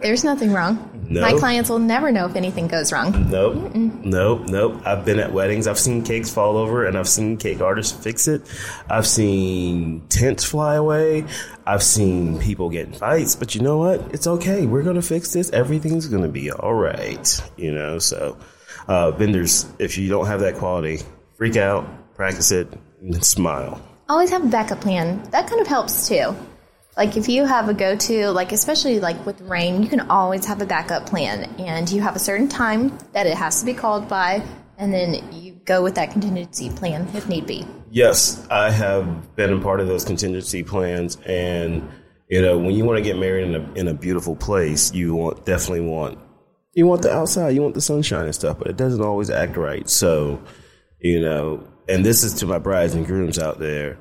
There's 0.00 0.24
nothing 0.24 0.52
wrong. 0.52 0.88
No. 1.08 1.20
My 1.20 1.32
clients 1.34 1.68
will 1.68 1.78
never 1.78 2.10
know 2.10 2.26
if 2.26 2.36
anything 2.36 2.68
goes 2.68 2.92
wrong. 2.92 3.28
Nope, 3.30 3.74
nope, 3.74 4.48
nope. 4.48 4.80
I've 4.86 5.04
been 5.04 5.18
at 5.18 5.32
weddings. 5.32 5.66
I've 5.66 5.78
seen 5.78 6.02
cakes 6.02 6.30
fall 6.30 6.56
over, 6.56 6.86
and 6.86 6.96
I've 6.96 7.08
seen 7.08 7.36
cake 7.36 7.60
artists 7.60 7.92
fix 7.92 8.28
it. 8.28 8.42
I've 8.88 9.06
seen 9.06 10.06
tents 10.08 10.44
fly 10.44 10.76
away. 10.76 11.26
I've 11.66 11.82
seen 11.82 12.38
people 12.38 12.70
get 12.70 12.86
in 12.86 12.92
fights. 12.94 13.34
But 13.36 13.54
you 13.54 13.60
know 13.60 13.78
what? 13.78 14.00
It's 14.14 14.26
okay. 14.26 14.64
We're 14.66 14.82
gonna 14.84 15.02
fix 15.02 15.32
this. 15.32 15.50
Everything's 15.50 16.06
gonna 16.06 16.28
be 16.28 16.50
all 16.50 16.74
right. 16.74 17.40
You 17.56 17.72
know. 17.72 17.98
So, 17.98 18.38
uh, 18.88 19.10
vendors, 19.10 19.66
if 19.78 19.98
you 19.98 20.08
don't 20.08 20.26
have 20.26 20.40
that 20.40 20.56
quality, 20.56 21.00
freak 21.36 21.56
out, 21.56 22.14
practice 22.14 22.50
it, 22.52 22.68
and 23.00 23.24
smile. 23.24 23.80
always 24.08 24.30
have 24.30 24.44
a 24.44 24.48
backup 24.48 24.80
plan. 24.80 25.22
That 25.30 25.46
kind 25.48 25.60
of 25.60 25.66
helps 25.66 26.08
too. 26.08 26.34
Like 26.96 27.16
if 27.16 27.28
you 27.28 27.46
have 27.46 27.68
a 27.68 27.74
go-to, 27.74 28.30
like 28.30 28.52
especially 28.52 29.00
like 29.00 29.24
with 29.24 29.40
rain, 29.42 29.82
you 29.82 29.88
can 29.88 30.00
always 30.10 30.44
have 30.44 30.60
a 30.60 30.66
backup 30.66 31.06
plan, 31.06 31.44
and 31.58 31.90
you 31.90 32.02
have 32.02 32.16
a 32.16 32.18
certain 32.18 32.48
time 32.48 32.98
that 33.12 33.26
it 33.26 33.36
has 33.36 33.60
to 33.60 33.66
be 33.66 33.72
called 33.72 34.08
by, 34.08 34.42
and 34.76 34.92
then 34.92 35.32
you 35.32 35.52
go 35.64 35.82
with 35.82 35.94
that 35.94 36.10
contingency 36.10 36.68
plan 36.70 37.08
if 37.14 37.28
need 37.28 37.46
be. 37.46 37.66
Yes, 37.90 38.46
I 38.50 38.70
have 38.70 39.34
been 39.36 39.52
a 39.52 39.60
part 39.60 39.80
of 39.80 39.86
those 39.86 40.04
contingency 40.04 40.62
plans, 40.62 41.16
and 41.24 41.88
you 42.28 42.42
know, 42.42 42.58
when 42.58 42.74
you 42.74 42.84
want 42.84 42.98
to 42.98 43.02
get 43.02 43.16
married 43.16 43.48
in 43.48 43.54
a 43.54 43.72
in 43.72 43.88
a 43.88 43.94
beautiful 43.94 44.36
place, 44.36 44.92
you 44.92 45.14
want 45.14 45.46
definitely 45.46 45.86
want 45.86 46.18
you 46.74 46.86
want 46.86 47.02
the 47.02 47.12
outside, 47.12 47.50
you 47.50 47.62
want 47.62 47.74
the 47.74 47.80
sunshine 47.80 48.24
and 48.24 48.34
stuff, 48.34 48.58
but 48.58 48.68
it 48.68 48.76
doesn't 48.76 49.02
always 49.02 49.30
act 49.30 49.56
right. 49.56 49.88
So, 49.88 50.42
you 51.00 51.20
know, 51.20 51.66
and 51.88 52.04
this 52.04 52.22
is 52.22 52.34
to 52.34 52.46
my 52.46 52.58
brides 52.58 52.94
and 52.94 53.06
grooms 53.06 53.38
out 53.38 53.58
there. 53.58 53.98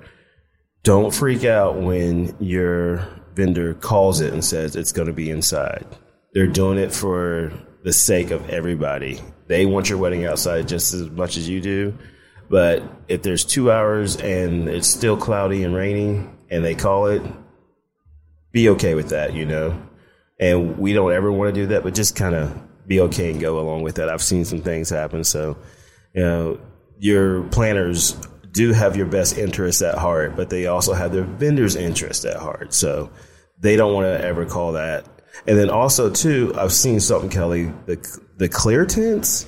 Don't 0.83 1.13
freak 1.13 1.43
out 1.43 1.79
when 1.79 2.35
your 2.39 3.07
vendor 3.35 3.73
calls 3.75 4.19
it 4.19 4.33
and 4.33 4.43
says 4.43 4.75
it's 4.75 4.91
going 4.91 5.07
to 5.07 5.13
be 5.13 5.29
inside. 5.29 5.85
They're 6.33 6.47
doing 6.47 6.77
it 6.77 6.91
for 6.93 7.53
the 7.83 7.93
sake 7.93 8.31
of 8.31 8.50
everybody. 8.50 9.19
They 9.47 9.65
want 9.65 9.89
your 9.89 10.00
wedding 10.00 10.25
outside 10.25 10.67
just 10.67 10.93
as 10.93 11.09
much 11.09 11.38
as 11.38 11.47
you 11.47 11.61
do. 11.61 11.97
But 12.50 12.83
if 13.07 13.21
there's 13.21 13.45
two 13.45 13.71
hours 13.71 14.17
and 14.17 14.67
it's 14.67 14.88
still 14.88 15.17
cloudy 15.17 15.63
and 15.63 15.73
raining 15.73 16.38
and 16.50 16.65
they 16.65 16.75
call 16.75 17.07
it, 17.07 17.21
be 18.51 18.69
okay 18.69 18.95
with 18.95 19.09
that, 19.09 19.33
you 19.33 19.45
know? 19.45 19.81
And 20.39 20.77
we 20.77 20.93
don't 20.93 21.13
ever 21.13 21.31
want 21.31 21.53
to 21.53 21.61
do 21.61 21.67
that, 21.67 21.83
but 21.83 21.93
just 21.93 22.15
kind 22.15 22.35
of 22.35 22.88
be 22.88 23.00
okay 23.01 23.31
and 23.31 23.39
go 23.39 23.59
along 23.59 23.83
with 23.83 23.95
that. 23.95 24.09
I've 24.09 24.23
seen 24.23 24.43
some 24.43 24.61
things 24.61 24.89
happen. 24.89 25.23
So, 25.23 25.57
you 26.13 26.23
know, 26.23 26.59
your 26.97 27.43
planners 27.43 28.17
do 28.51 28.74
have 28.74 28.96
your 28.96 29.05
best 29.05 29.38
interests 29.38 29.81
at 29.81 29.96
heart, 29.96 30.36
but 30.36 30.50
they 30.50 30.67
also 30.67 30.93
have 30.93 31.12
their 31.13 31.24
vendors' 31.24 31.75
interest 31.75 32.25
at 32.25 32.38
heart. 32.38 32.74
So 32.74 33.12
they 33.60 33.75
don't 33.75 33.93
want 33.93 34.05
to 34.05 34.25
ever 34.25 34.46
call 34.46 34.74
that. 34.74 35.05
And 35.48 35.58
then 35.58 35.70
also 35.70 36.10
too, 36.10 36.53
I've 36.55 36.74
seen 36.74 37.00
something, 37.00 37.29
Kelly, 37.29 37.72
the 37.86 38.20
the 38.38 38.50
clear 38.50 38.86
tents. 38.86 39.48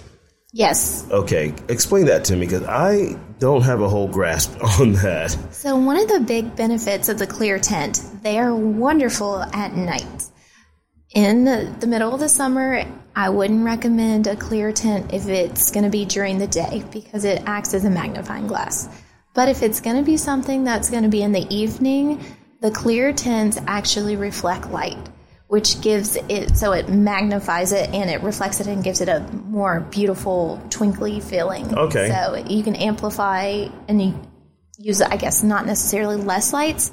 Yes. 0.56 1.08
Okay, 1.10 1.54
explain 1.68 2.06
that 2.06 2.26
to 2.26 2.36
me 2.36 2.46
because 2.46 2.64
I 2.64 3.20
don't 3.40 3.64
have 3.64 3.82
a 3.82 3.90
whole 3.90 4.08
grasp 4.08 4.56
on 4.80 4.94
that. 4.94 5.36
So 5.52 5.76
one 5.76 5.98
of 5.98 6.08
the 6.08 6.20
big 6.20 6.56
benefits 6.56 7.10
of 7.10 7.18
the 7.18 7.26
clear 7.26 7.58
tent, 7.58 8.02
they 8.22 8.38
are 8.38 8.56
wonderful 8.56 9.42
at 9.42 9.76
night. 9.76 10.30
In 11.14 11.44
the, 11.44 11.86
middle 11.86 12.14
of 12.14 12.20
the 12.20 12.30
summer, 12.30 12.84
I 13.16 13.30
wouldn't 13.30 13.64
recommend 13.64 14.26
a 14.26 14.36
clear 14.36 14.72
tent 14.72 15.14
if 15.14 15.28
it's 15.28 15.70
going 15.70 15.84
to 15.84 15.92
be 15.92 16.06
during 16.06 16.40
the 16.40 16.48
day 16.48 16.84
because 16.92 17.24
it 17.24 17.44
acts 17.46 17.76
as 17.76 17.86
a 17.86 17.90
magnifying 17.90 18.48
glass. 18.48 18.90
But 19.36 19.48
if 19.48 19.62
it's 19.62 19.80
going 19.80 19.98
to 19.98 20.04
be 20.04 20.18
something 20.18 20.64
that's 20.64 20.90
going 20.90 21.04
to 21.04 21.10
be 21.10 21.22
in 21.22 21.32
the 21.32 21.46
evening, 21.54 22.24
the 22.62 22.72
clear 22.72 23.14
tents 23.14 23.60
actually 23.68 24.16
reflect 24.16 24.72
light, 24.72 24.98
which 25.48 25.82
gives 25.82 26.16
it 26.16 26.58
so 26.58 26.72
it 26.72 26.90
magnifies 26.90 27.74
it 27.74 27.90
and 27.92 28.10
it 28.10 28.24
reflects 28.24 28.60
it 28.60 28.66
and 28.66 28.84
gives 28.84 29.00
it 29.00 29.10
a 29.10 29.20
more 29.20 29.82
beautiful, 29.82 30.60
twinkly 30.72 31.20
feeling. 31.20 31.78
Okay. 31.78 32.10
So 32.10 32.44
you 32.50 32.64
can 32.64 32.76
amplify 32.76 33.68
and 33.88 34.02
you 34.02 34.20
use, 34.80 35.00
I 35.00 35.18
guess, 35.18 35.44
not 35.44 35.68
necessarily 35.68 36.16
less 36.16 36.54
lights, 36.54 36.92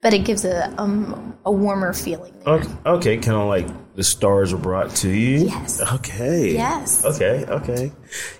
but 0.00 0.14
it 0.14 0.24
gives 0.24 0.44
a 0.44 0.72
um, 0.80 1.36
a 1.44 1.52
warmer 1.52 1.92
feeling. 1.92 2.32
There. 2.44 2.54
Okay, 2.54 2.72
okay 2.86 3.16
kind 3.16 3.36
of 3.36 3.48
like 3.48 3.94
the 3.94 4.04
stars 4.04 4.52
are 4.52 4.58
brought 4.58 4.94
to 4.96 5.10
you. 5.10 5.46
Yes. 5.46 5.80
Okay. 5.94 6.52
Yes. 6.52 7.04
Okay. 7.04 7.44
Okay. 7.46 7.92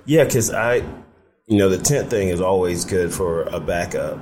Yeah, 0.04 0.24
because 0.24 0.52
I, 0.52 0.76
you 1.46 1.58
know, 1.58 1.68
the 1.68 1.78
tent 1.78 2.10
thing 2.10 2.28
is 2.28 2.40
always 2.40 2.84
good 2.84 3.12
for 3.12 3.42
a 3.42 3.58
backup. 3.58 4.18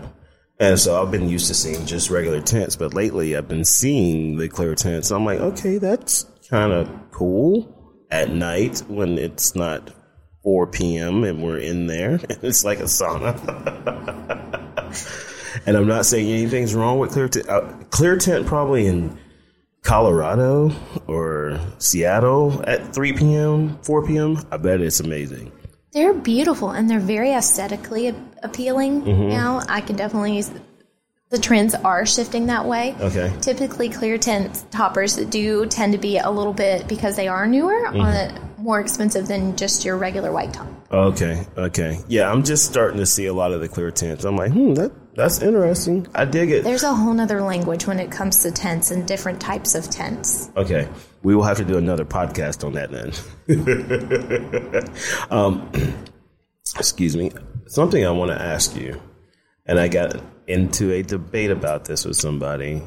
And 0.59 0.79
so 0.81 1.03
I've 1.03 1.11
been 1.11 1.29
used 1.29 1.49
to 1.49 1.55
seeing 1.55 1.85
just 1.85 2.09
regular 2.09 2.41
tents, 2.41 2.77
but 2.77 2.95
lately 2.95 3.37
I've 3.37 3.49
been 3.49 3.67
seeing 3.67 4.39
the 4.39 4.49
clear 4.49 4.75
tents. 4.75 5.11
I'm 5.11 5.27
like, 5.27 5.41
okay, 5.41 5.77
that's 5.77 6.25
kind 6.49 6.73
of 6.73 6.89
cool 7.11 8.07
at 8.11 8.31
night 8.31 8.83
when 8.89 9.19
it's 9.19 9.55
not 9.55 9.91
4 10.43 10.69
p.m. 10.69 11.25
and 11.25 11.43
we're 11.43 11.59
in 11.59 11.87
there. 11.87 12.19
It's 12.43 12.65
like 12.65 12.79
a 12.79 12.85
sauna. 12.85 13.35
and 15.67 15.77
I'm 15.77 15.87
not 15.87 16.07
saying 16.07 16.29
anything's 16.31 16.75
wrong 16.75 16.99
with 16.99 17.11
clear 17.13 17.29
tent. 17.29 17.49
Uh, 17.49 17.61
clear 17.91 18.17
tent 18.17 18.47
probably 18.47 18.87
in 18.87 19.19
Colorado 19.83 20.73
or 21.07 21.61
Seattle 21.79 22.63
at 22.67 22.93
3 22.95 23.13
p.m., 23.13 23.79
4 23.83 24.07
p.m. 24.07 24.39
I 24.51 24.57
bet 24.57 24.81
it's 24.81 25.01
amazing. 25.01 25.53
They're 25.93 26.13
beautiful 26.15 26.71
and 26.71 26.91
they're 26.91 26.99
very 27.01 27.31
aesthetically 27.33 28.15
appealing 28.43 29.03
Mm-hmm. 29.03 29.29
now. 29.29 29.63
I 29.69 29.81
can 29.81 29.97
definitely. 29.97 30.43
The 31.29 31.39
trends 31.39 31.75
are 31.75 32.07
shifting 32.07 32.47
that 32.47 32.67
way. 32.67 32.95
Okay. 33.01 33.33
Typically, 33.41 33.89
clear 33.89 34.17
tent 34.17 34.65
toppers 34.71 35.17
do 35.17 35.67
tend 35.67 35.93
to 35.93 35.99
be 35.99 36.19
a 36.19 36.31
little 36.31 36.53
bit 36.53 36.87
because 36.87 37.17
they 37.17 37.27
are 37.29 37.47
newer, 37.47 37.83
Mm-hmm. 37.87 38.01
on 38.01 38.53
more 38.59 38.81
expensive 38.81 39.27
than 39.29 39.57
just 39.57 39.85
your 39.85 39.97
regular 39.97 40.33
white 40.33 40.53
top. 40.53 40.67
Okay, 40.91 41.45
okay. 41.57 41.99
Yeah, 42.09 42.31
I'm 42.31 42.43
just 42.45 42.65
starting 42.67 42.99
to 42.99 43.07
see 43.07 43.27
a 43.27 43.33
lot 43.33 43.53
of 43.53 43.61
the 43.61 43.69
clear 43.69 43.91
tents. 43.91 44.25
I'm 44.25 44.37
like, 44.37 44.53
hmm, 44.53 44.75
that 44.75 44.93
That's 45.17 45.41
interesting. 45.41 46.07
I 46.15 46.27
dig 46.27 46.51
it. 46.51 46.63
There's 46.63 46.83
a 46.83 46.95
whole 46.95 47.15
nother 47.15 47.41
language 47.41 47.87
when 47.87 47.99
it 47.99 48.11
comes 48.11 48.43
to 48.43 48.51
tents 48.51 48.91
and 48.91 49.09
different 49.09 49.41
types 49.41 49.75
of 49.75 49.89
tents. 49.89 50.51
Okay, 50.57 50.89
we 51.23 51.35
will 51.35 51.43
have 51.43 51.57
to 51.57 51.65
do 51.65 51.79
another 51.79 52.05
podcast 52.05 52.65
on 52.65 52.75
that 52.75 52.91
then. 52.91 53.13
um, 55.31 55.73
excuse 56.79 57.17
me. 57.17 57.33
Something 57.67 58.05
I 58.07 58.11
want 58.11 58.31
to 58.31 58.41
ask 58.41 58.77
you, 58.77 59.01
and 59.65 59.81
I 59.81 59.89
got 59.89 60.23
into 60.47 60.93
a 60.93 61.03
debate 61.03 61.51
about 61.51 61.87
this 61.87 62.05
with 62.05 62.17
somebody. 62.17 62.83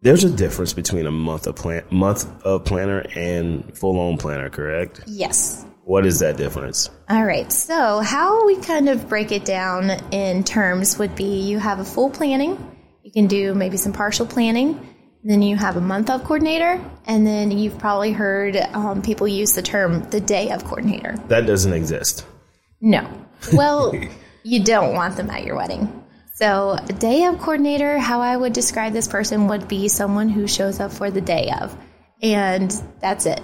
There's 0.00 0.24
a 0.24 0.30
difference 0.30 0.72
between 0.72 1.06
a 1.06 1.10
month 1.10 1.46
of 1.46 1.56
plan 1.56 1.84
month 1.90 2.26
of 2.44 2.64
planner 2.64 3.00
and 3.14 3.76
full 3.76 4.00
on 4.00 4.16
planner, 4.16 4.48
correct? 4.48 5.02
Yes. 5.06 5.66
What 5.88 6.04
is 6.04 6.18
that 6.18 6.36
difference? 6.36 6.90
All 7.08 7.24
right. 7.24 7.50
So, 7.50 8.00
how 8.00 8.44
we 8.44 8.56
kind 8.60 8.90
of 8.90 9.08
break 9.08 9.32
it 9.32 9.46
down 9.46 9.88
in 10.12 10.44
terms 10.44 10.98
would 10.98 11.14
be 11.14 11.40
you 11.40 11.58
have 11.58 11.78
a 11.78 11.84
full 11.84 12.10
planning, 12.10 12.76
you 13.02 13.10
can 13.10 13.26
do 13.26 13.54
maybe 13.54 13.78
some 13.78 13.94
partial 13.94 14.26
planning, 14.26 14.86
then 15.24 15.40
you 15.40 15.56
have 15.56 15.78
a 15.78 15.80
month 15.80 16.10
of 16.10 16.24
coordinator, 16.24 16.78
and 17.06 17.26
then 17.26 17.50
you've 17.50 17.78
probably 17.78 18.12
heard 18.12 18.54
um, 18.74 19.00
people 19.00 19.26
use 19.26 19.54
the 19.54 19.62
term 19.62 20.02
the 20.10 20.20
day 20.20 20.50
of 20.50 20.62
coordinator. 20.64 21.16
That 21.28 21.46
doesn't 21.46 21.72
exist. 21.72 22.26
No. 22.82 23.10
Well, 23.54 23.94
you 24.42 24.64
don't 24.64 24.92
want 24.92 25.16
them 25.16 25.30
at 25.30 25.44
your 25.44 25.56
wedding. 25.56 26.04
So, 26.34 26.72
a 26.72 26.92
day 26.92 27.24
of 27.24 27.38
coordinator, 27.38 27.96
how 27.96 28.20
I 28.20 28.36
would 28.36 28.52
describe 28.52 28.92
this 28.92 29.08
person 29.08 29.48
would 29.48 29.68
be 29.68 29.88
someone 29.88 30.28
who 30.28 30.48
shows 30.48 30.80
up 30.80 30.92
for 30.92 31.10
the 31.10 31.22
day 31.22 31.50
of, 31.58 31.74
and 32.20 32.70
that's 33.00 33.24
it. 33.24 33.40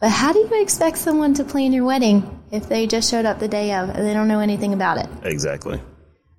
But 0.00 0.10
how 0.10 0.32
do 0.32 0.40
you 0.40 0.62
expect 0.62 0.98
someone 0.98 1.34
to 1.34 1.44
plan 1.44 1.72
your 1.72 1.84
wedding 1.84 2.42
if 2.50 2.68
they 2.68 2.86
just 2.86 3.10
showed 3.10 3.24
up 3.24 3.38
the 3.38 3.48
day 3.48 3.74
of 3.74 3.88
and 3.88 4.06
they 4.06 4.12
don't 4.12 4.28
know 4.28 4.40
anything 4.40 4.74
about 4.74 4.98
it? 4.98 5.08
Exactly. 5.22 5.80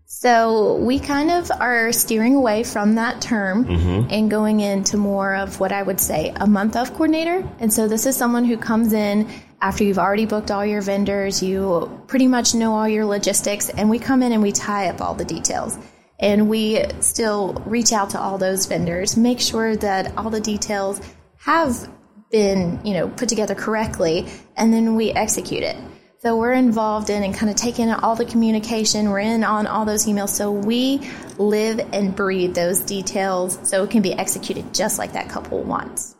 So 0.08 0.76
we 0.78 1.00
kind 1.00 1.32
of 1.32 1.52
are 1.52 1.92
steering 1.92 2.36
away 2.36 2.64
from 2.64 2.96
that 2.96 3.22
term 3.22 3.66
mm-hmm. 3.66 4.08
and 4.12 4.30
going 4.30 4.60
into 4.60 4.98
more 4.98 5.36
of 5.36 5.60
what 5.60 5.72
I 5.72 5.82
would 5.82 6.00
say 6.00 6.32
a 6.36 6.46
month 6.46 6.76
of 6.76 6.92
coordinator. 6.92 7.48
And 7.60 7.74
so 7.74 7.88
this 7.88 8.06
is 8.06 8.16
someone 8.16 8.46
who 8.46 8.56
comes 8.56 8.94
in 8.94 9.28
after 9.62 9.84
you've 9.84 9.98
already 9.98 10.28
booked 10.28 10.52
all 10.52 10.66
your 10.66 10.82
vendors, 10.82 11.42
you 11.42 12.04
pretty 12.08 12.28
much 12.28 12.54
know 12.54 12.76
all 12.76 12.88
your 12.88 13.06
logistics, 13.06 13.70
and 13.70 13.90
we 13.90 13.98
come 13.98 14.22
in 14.22 14.32
and 14.32 14.44
we 14.44 14.52
tie 14.52 14.90
up 14.90 15.02
all 15.02 15.16
the 15.16 15.26
details. 15.26 15.76
And 16.20 16.50
we 16.50 16.84
still 17.00 17.54
reach 17.66 17.92
out 17.92 18.12
to 18.12 18.20
all 18.20 18.38
those 18.38 18.68
vendors, 18.68 19.18
make 19.18 19.40
sure 19.40 19.76
that 19.78 20.16
all 20.18 20.30
the 20.30 20.40
details 20.40 21.02
have 21.40 21.90
been, 22.32 22.80
you 22.84 22.94
know, 22.94 23.08
put 23.08 23.30
together 23.30 23.56
correctly, 23.56 24.28
and 24.58 24.74
then 24.74 24.96
we 24.96 25.12
execute 25.12 25.64
it. 25.64 25.78
So 26.26 26.36
we're 26.36 26.54
involved 26.54 27.12
in 27.12 27.22
and 27.22 27.36
kind 27.36 27.52
of 27.52 27.56
taking 27.56 27.92
all 27.92 28.16
the 28.16 28.26
communication. 28.26 29.12
We're 29.12 29.20
in 29.20 29.44
on 29.44 29.68
all 29.68 29.86
those 29.86 30.08
emails. 30.08 30.30
So 30.30 30.52
we 30.52 31.08
live 31.38 31.80
and 31.94 32.16
breathe 32.16 32.56
those 32.56 32.82
details 32.82 33.60
so 33.62 33.84
it 33.84 33.92
can 33.92 34.02
be 34.02 34.14
executed 34.14 34.74
just 34.74 34.98
like 34.98 35.14
that 35.14 35.30
couple 35.30 35.62
wants. 35.62 36.16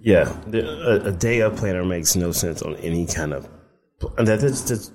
Yeah, 0.00 0.36
a, 0.52 1.06
a 1.06 1.12
day 1.12 1.40
of 1.40 1.56
planner 1.56 1.84
makes 1.84 2.16
no 2.16 2.32
sense 2.32 2.62
on 2.62 2.74
any 2.76 3.06
kind 3.06 3.32
of. 3.32 3.48
That, 4.16 4.40
that's, 4.40 4.90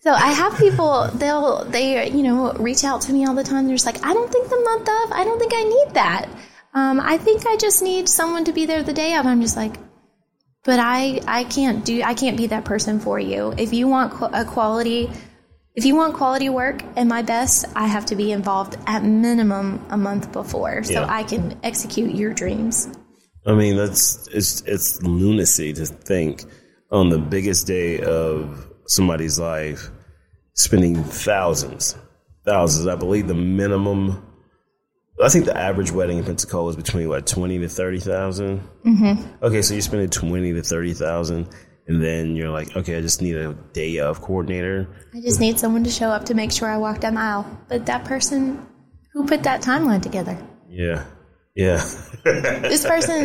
so 0.00 0.12
I 0.12 0.32
have 0.32 0.56
people 0.58 1.08
they'll 1.14 1.64
they 1.64 2.10
you 2.10 2.22
know 2.22 2.52
reach 2.54 2.82
out 2.84 3.02
to 3.02 3.12
me 3.12 3.24
all 3.26 3.34
the 3.34 3.44
time. 3.44 3.66
They're 3.66 3.74
just 3.74 3.86
like, 3.86 4.04
I 4.04 4.12
don't 4.14 4.30
think 4.30 4.48
the 4.48 4.60
month 4.60 4.88
of, 4.88 5.12
I 5.12 5.24
don't 5.24 5.38
think 5.38 5.52
I 5.54 5.62
need 5.62 5.94
that. 5.94 6.28
Um, 6.76 7.00
I 7.00 7.16
think 7.16 7.46
I 7.46 7.56
just 7.56 7.82
need 7.82 8.06
someone 8.06 8.44
to 8.44 8.52
be 8.52 8.66
there 8.66 8.82
the 8.82 8.92
day 8.92 9.14
of. 9.16 9.24
I'm 9.24 9.40
just 9.40 9.56
like, 9.56 9.76
but 10.62 10.78
I, 10.78 11.22
I 11.26 11.44
can't 11.44 11.86
do, 11.86 12.02
I 12.02 12.12
can't 12.12 12.36
be 12.36 12.48
that 12.48 12.66
person 12.66 13.00
for 13.00 13.18
you. 13.18 13.54
If 13.56 13.72
you 13.72 13.88
want 13.88 14.12
a 14.34 14.44
quality, 14.44 15.10
if 15.74 15.86
you 15.86 15.96
want 15.96 16.12
quality 16.12 16.50
work 16.50 16.82
and 16.96 17.08
my 17.08 17.22
best, 17.22 17.64
I 17.74 17.86
have 17.86 18.04
to 18.06 18.14
be 18.14 18.30
involved 18.30 18.76
at 18.86 19.02
minimum 19.02 19.86
a 19.88 19.96
month 19.96 20.32
before 20.32 20.84
so 20.84 21.00
yeah. 21.00 21.06
I 21.08 21.22
can 21.22 21.58
execute 21.62 22.14
your 22.14 22.34
dreams. 22.34 22.90
I 23.46 23.54
mean, 23.54 23.78
that's, 23.78 24.28
it's, 24.28 24.60
it's 24.66 25.00
lunacy 25.02 25.72
to 25.72 25.86
think 25.86 26.44
on 26.90 27.08
the 27.08 27.18
biggest 27.18 27.66
day 27.66 28.02
of 28.02 28.70
somebody's 28.86 29.38
life, 29.38 29.88
spending 30.52 31.02
thousands, 31.02 31.96
thousands. 32.44 32.86
I 32.86 32.96
believe 32.96 33.28
the 33.28 33.34
minimum 33.34 34.25
I 35.22 35.28
think 35.30 35.46
the 35.46 35.56
average 35.56 35.90
wedding 35.90 36.18
in 36.18 36.24
Pensacola 36.24 36.70
is 36.70 36.76
between 36.76 37.08
what 37.08 37.26
twenty 37.26 37.58
to 37.58 37.68
thirty 37.68 38.00
thousand. 38.00 38.60
mm 38.84 38.98
mm-hmm. 38.98 39.44
Okay, 39.44 39.62
so 39.62 39.74
you're 39.74 39.80
spending 39.80 40.10
twenty 40.10 40.52
to 40.52 40.62
thirty 40.62 40.92
thousand, 40.92 41.48
and 41.86 42.02
then 42.02 42.36
you're 42.36 42.50
like, 42.50 42.76
okay, 42.76 42.96
I 42.96 43.00
just 43.00 43.22
need 43.22 43.36
a 43.36 43.54
day 43.72 43.98
of 43.98 44.20
coordinator. 44.20 44.88
I 45.14 45.20
just 45.20 45.40
need 45.40 45.58
someone 45.58 45.84
to 45.84 45.90
show 45.90 46.10
up 46.10 46.26
to 46.26 46.34
make 46.34 46.52
sure 46.52 46.68
I 46.68 46.76
walk 46.76 47.00
that 47.00 47.14
mile. 47.14 47.44
But 47.68 47.86
that 47.86 48.04
person 48.04 48.66
who 49.12 49.26
put 49.26 49.42
that 49.44 49.62
timeline 49.62 50.02
together. 50.02 50.36
Yeah, 50.68 51.06
yeah. 51.54 51.78
this 52.24 52.84
person, 52.84 53.24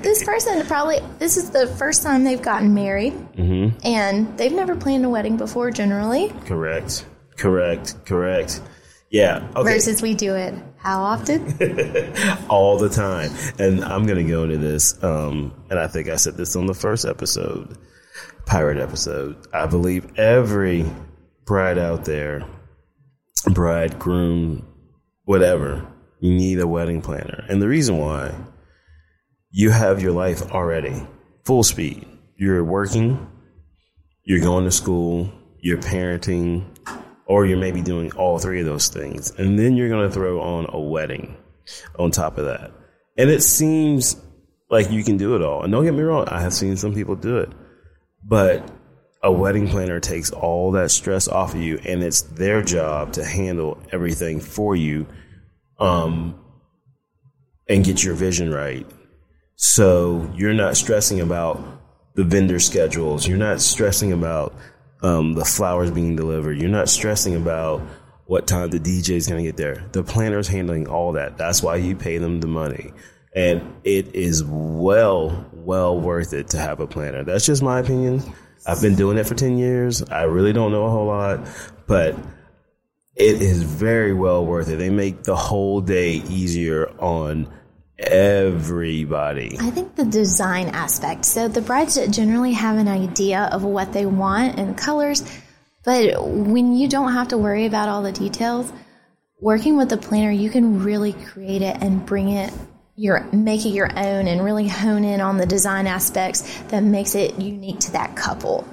this 0.00 0.24
person 0.24 0.66
probably 0.66 1.00
this 1.18 1.36
is 1.36 1.50
the 1.50 1.66
first 1.66 2.02
time 2.02 2.24
they've 2.24 2.40
gotten 2.40 2.72
married, 2.72 3.12
mm-hmm. 3.12 3.78
and 3.84 4.38
they've 4.38 4.52
never 4.52 4.74
planned 4.74 5.04
a 5.04 5.10
wedding 5.10 5.36
before. 5.36 5.70
Generally, 5.70 6.32
correct, 6.46 7.04
correct, 7.36 8.02
correct. 8.06 8.62
Yeah. 9.10 9.48
Okay. 9.56 9.74
Versus 9.74 10.02
we 10.02 10.14
do 10.14 10.34
it 10.34 10.54
how 10.78 11.02
often? 11.02 11.42
All 12.48 12.78
the 12.78 12.88
time. 12.88 13.30
And 13.58 13.84
I'm 13.84 14.06
going 14.06 14.24
to 14.24 14.30
go 14.30 14.44
into 14.44 14.58
this. 14.58 15.02
Um, 15.02 15.52
and 15.70 15.78
I 15.78 15.88
think 15.88 16.08
I 16.08 16.16
said 16.16 16.36
this 16.36 16.54
on 16.56 16.66
the 16.66 16.74
first 16.74 17.04
episode, 17.04 17.76
pirate 18.46 18.78
episode. 18.78 19.36
I 19.52 19.66
believe 19.66 20.18
every 20.18 20.86
bride 21.44 21.78
out 21.78 22.04
there, 22.04 22.46
bride, 23.52 23.98
groom, 23.98 24.66
whatever, 25.24 25.86
you 26.20 26.34
need 26.34 26.60
a 26.60 26.66
wedding 26.66 27.02
planner. 27.02 27.44
And 27.48 27.60
the 27.60 27.68
reason 27.68 27.98
why 27.98 28.34
you 29.50 29.70
have 29.70 30.00
your 30.02 30.12
life 30.12 30.52
already 30.52 31.06
full 31.44 31.64
speed. 31.64 32.06
You're 32.36 32.62
working, 32.62 33.26
you're 34.22 34.40
going 34.40 34.64
to 34.64 34.70
school, 34.70 35.32
you're 35.60 35.78
parenting, 35.78 36.64
or 37.28 37.44
you're 37.44 37.58
maybe 37.58 37.82
doing 37.82 38.10
all 38.12 38.38
three 38.38 38.60
of 38.60 38.66
those 38.66 38.88
things. 38.88 39.30
And 39.38 39.58
then 39.58 39.76
you're 39.76 39.90
going 39.90 40.08
to 40.08 40.12
throw 40.12 40.40
on 40.40 40.66
a 40.70 40.80
wedding 40.80 41.36
on 41.98 42.10
top 42.10 42.38
of 42.38 42.46
that. 42.46 42.72
And 43.16 43.30
it 43.30 43.42
seems 43.42 44.16
like 44.70 44.90
you 44.90 45.04
can 45.04 45.18
do 45.18 45.36
it 45.36 45.42
all. 45.42 45.62
And 45.62 45.70
don't 45.70 45.84
get 45.84 45.94
me 45.94 46.02
wrong, 46.02 46.26
I 46.28 46.40
have 46.40 46.54
seen 46.54 46.76
some 46.76 46.94
people 46.94 47.14
do 47.14 47.38
it. 47.38 47.50
But 48.24 48.68
a 49.22 49.30
wedding 49.30 49.68
planner 49.68 50.00
takes 50.00 50.30
all 50.30 50.72
that 50.72 50.90
stress 50.90 51.28
off 51.28 51.54
of 51.54 51.60
you 51.60 51.78
and 51.84 52.02
it's 52.02 52.22
their 52.22 52.62
job 52.62 53.12
to 53.14 53.24
handle 53.24 53.78
everything 53.92 54.40
for 54.40 54.74
you 54.74 55.06
um, 55.78 56.38
and 57.68 57.84
get 57.84 58.02
your 58.02 58.14
vision 58.14 58.52
right. 58.52 58.86
So 59.56 60.30
you're 60.34 60.54
not 60.54 60.76
stressing 60.76 61.20
about 61.20 61.60
the 62.14 62.24
vendor 62.24 62.58
schedules. 62.58 63.26
You're 63.26 63.38
not 63.38 63.60
stressing 63.60 64.12
about 64.12 64.54
um, 65.02 65.34
the 65.34 65.44
flowers 65.44 65.90
being 65.90 66.16
delivered. 66.16 66.58
You're 66.58 66.68
not 66.68 66.88
stressing 66.88 67.36
about 67.36 67.80
what 68.26 68.46
time 68.46 68.70
the 68.70 68.78
DJ 68.78 69.10
is 69.16 69.26
going 69.26 69.42
to 69.42 69.48
get 69.48 69.56
there. 69.56 69.84
The 69.92 70.02
planner 70.02 70.38
is 70.38 70.48
handling 70.48 70.86
all 70.86 71.12
that. 71.12 71.38
That's 71.38 71.62
why 71.62 71.76
you 71.76 71.96
pay 71.96 72.18
them 72.18 72.40
the 72.40 72.46
money. 72.46 72.92
And 73.34 73.74
it 73.84 74.14
is 74.14 74.44
well, 74.44 75.48
well 75.52 75.98
worth 75.98 76.32
it 76.32 76.48
to 76.48 76.58
have 76.58 76.80
a 76.80 76.86
planner. 76.86 77.24
That's 77.24 77.46
just 77.46 77.62
my 77.62 77.78
opinion. 77.78 78.22
I've 78.66 78.82
been 78.82 78.96
doing 78.96 79.16
it 79.18 79.26
for 79.26 79.34
10 79.34 79.56
years. 79.58 80.02
I 80.02 80.22
really 80.24 80.52
don't 80.52 80.72
know 80.72 80.84
a 80.84 80.90
whole 80.90 81.06
lot, 81.06 81.46
but 81.86 82.14
it 83.14 83.40
is 83.42 83.62
very 83.62 84.12
well 84.12 84.44
worth 84.44 84.68
it. 84.68 84.76
They 84.76 84.90
make 84.90 85.22
the 85.24 85.36
whole 85.36 85.80
day 85.80 86.14
easier 86.28 86.88
on 87.00 87.48
everybody. 87.98 89.56
I 89.60 89.70
think 89.70 89.96
the 89.96 90.04
design 90.04 90.68
aspect. 90.68 91.24
So 91.24 91.48
the 91.48 91.60
brides 91.60 91.98
generally 92.08 92.52
have 92.52 92.78
an 92.78 92.88
idea 92.88 93.48
of 93.52 93.64
what 93.64 93.92
they 93.92 94.06
want 94.06 94.58
and 94.58 94.76
colors, 94.76 95.24
but 95.84 96.22
when 96.24 96.74
you 96.74 96.88
don't 96.88 97.12
have 97.12 97.28
to 97.28 97.38
worry 97.38 97.66
about 97.66 97.88
all 97.88 98.02
the 98.02 98.12
details, 98.12 98.72
working 99.40 99.76
with 99.76 99.88
the 99.88 99.96
planner, 99.96 100.30
you 100.30 100.50
can 100.50 100.82
really 100.82 101.12
create 101.12 101.62
it 101.62 101.76
and 101.80 102.04
bring 102.04 102.30
it 102.30 102.52
your 102.96 103.22
make 103.32 103.64
it 103.64 103.68
your 103.68 103.88
own 103.96 104.26
and 104.26 104.44
really 104.44 104.66
hone 104.66 105.04
in 105.04 105.20
on 105.20 105.36
the 105.36 105.46
design 105.46 105.86
aspects 105.86 106.42
that 106.64 106.82
makes 106.82 107.14
it 107.14 107.38
unique 107.38 107.78
to 107.78 107.92
that 107.92 108.16
couple 108.16 108.66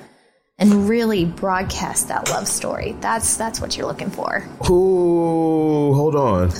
and 0.57 0.89
really 0.89 1.25
broadcast 1.25 2.07
that 2.07 2.27
love 2.29 2.47
story. 2.47 2.95
That's 3.01 3.37
that's 3.37 3.61
what 3.61 3.77
you're 3.77 3.85
looking 3.85 4.09
for. 4.09 4.43
Ooh, 4.67 5.93
hold 5.93 6.15
on 6.15 6.51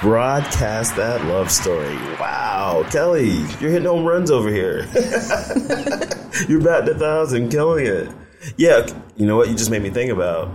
broadcast 0.00 0.96
that 0.96 1.24
love 1.26 1.50
story. 1.50 1.96
Wow, 2.18 2.84
Kelly, 2.90 3.30
you're 3.60 3.70
hitting 3.70 3.84
home 3.84 4.04
runs 4.04 4.30
over 4.30 4.48
here. 4.50 4.88
you're 6.48 6.60
batting 6.62 6.94
a 6.94 6.98
thousand, 6.98 7.50
killing 7.50 7.86
it. 7.86 8.08
Uh, 8.08 8.12
yeah, 8.56 8.86
you 9.16 9.26
know 9.26 9.36
what? 9.36 9.48
You 9.48 9.54
just 9.54 9.70
made 9.70 9.82
me 9.82 9.90
think 9.90 10.10
about 10.10 10.50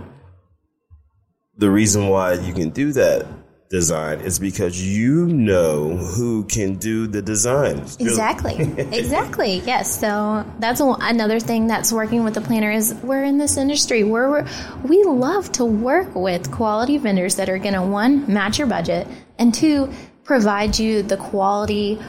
the 1.58 1.70
reason 1.70 2.08
why 2.08 2.34
you 2.34 2.54
can 2.54 2.70
do 2.70 2.92
that 2.94 3.26
design 3.74 4.22
is 4.22 4.38
because 4.38 4.80
you 4.80 5.26
know 5.26 5.98
who 5.98 6.44
can 6.44 6.76
do 6.76 7.08
the 7.08 7.24
design. 7.24 7.80
Exactly. 8.00 8.56
exactly. 8.78 9.64
Yes. 9.66 10.00
So 10.00 10.46
that's 10.60 10.80
another 10.80 11.40
thing 11.40 11.66
that's 11.66 11.92
working 11.92 12.24
with 12.24 12.36
the 12.36 12.42
planner 12.42 12.70
is 12.70 12.94
we're 13.02 13.24
in 13.24 13.40
this 13.40 13.58
industry 13.58 14.04
where 14.04 14.30
we're, 14.30 14.48
we 14.84 15.04
love 15.04 15.52
to 15.54 15.66
work 15.66 16.14
with 16.14 16.52
quality 16.52 17.00
vendors 17.00 17.36
that 17.38 17.50
are 17.50 17.58
going 17.58 17.74
to 17.74 17.82
one 17.82 18.32
match 18.32 18.60
your 18.60 18.68
budget 18.68 19.08
and 19.40 19.52
two 19.52 19.92
provide 20.24 20.78
you 20.78 21.02
the 21.02 21.18
quality, 21.18 22.00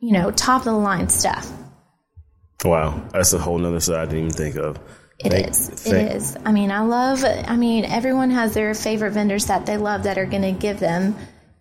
you 0.00 0.12
know, 0.12 0.30
top 0.30 0.60
of 0.60 0.66
the 0.66 0.72
line 0.72 1.08
stuff. 1.08 1.50
Wow, 2.64 3.02
that's 3.12 3.32
a 3.32 3.38
whole 3.38 3.58
nother 3.58 3.80
side 3.80 3.96
I 3.96 4.04
didn't 4.04 4.18
even 4.18 4.30
think 4.30 4.56
of. 4.56 4.78
It 5.18 5.30
thank, 5.32 5.48
is. 5.48 5.68
Thank. 5.68 6.10
It 6.10 6.16
is. 6.16 6.36
I 6.44 6.52
mean, 6.52 6.70
I 6.70 6.80
love. 6.80 7.24
I 7.24 7.56
mean, 7.56 7.84
everyone 7.84 8.30
has 8.30 8.54
their 8.54 8.72
favorite 8.74 9.10
vendors 9.10 9.46
that 9.46 9.66
they 9.66 9.76
love 9.76 10.04
that 10.04 10.16
are 10.16 10.26
going 10.26 10.42
to 10.42 10.52
give 10.52 10.78
them, 10.78 11.16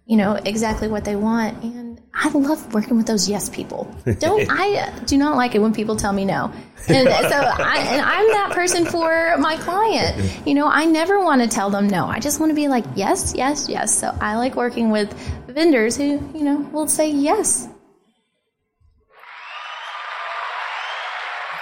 you 0.05 0.15
know, 0.15 0.33
exactly 0.33 0.87
what 0.87 1.03
they 1.03 1.15
want. 1.15 1.63
And 1.63 1.99
I 2.13 2.29
love 2.29 2.73
working 2.73 2.97
with 2.97 3.07
those 3.07 3.27
yes 3.27 3.49
people. 3.49 3.91
Don't 4.19 4.47
I 4.51 4.75
uh, 4.75 4.99
do 5.05 5.17
not 5.17 5.37
like 5.37 5.55
it 5.55 5.59
when 5.59 5.73
people 5.73 5.95
tell 5.95 6.13
me 6.13 6.23
no. 6.23 6.51
And 6.87 7.07
so 7.07 7.13
I, 7.15 7.85
and 7.89 8.01
I'm 8.01 8.27
that 8.27 8.51
person 8.53 8.85
for 8.85 9.35
my 9.39 9.57
client. 9.57 10.47
You 10.47 10.53
know, 10.53 10.67
I 10.67 10.85
never 10.85 11.19
want 11.19 11.41
to 11.41 11.47
tell 11.47 11.71
them 11.71 11.87
no. 11.87 12.05
I 12.05 12.19
just 12.19 12.39
want 12.39 12.51
to 12.51 12.55
be 12.55 12.67
like 12.67 12.85
yes, 12.95 13.33
yes, 13.35 13.67
yes. 13.67 13.97
So 13.97 14.15
I 14.21 14.37
like 14.37 14.55
working 14.55 14.91
with 14.91 15.11
vendors 15.47 15.97
who 15.97 16.03
you 16.35 16.43
know 16.43 16.57
will 16.71 16.87
say 16.87 17.09
yes. 17.09 17.67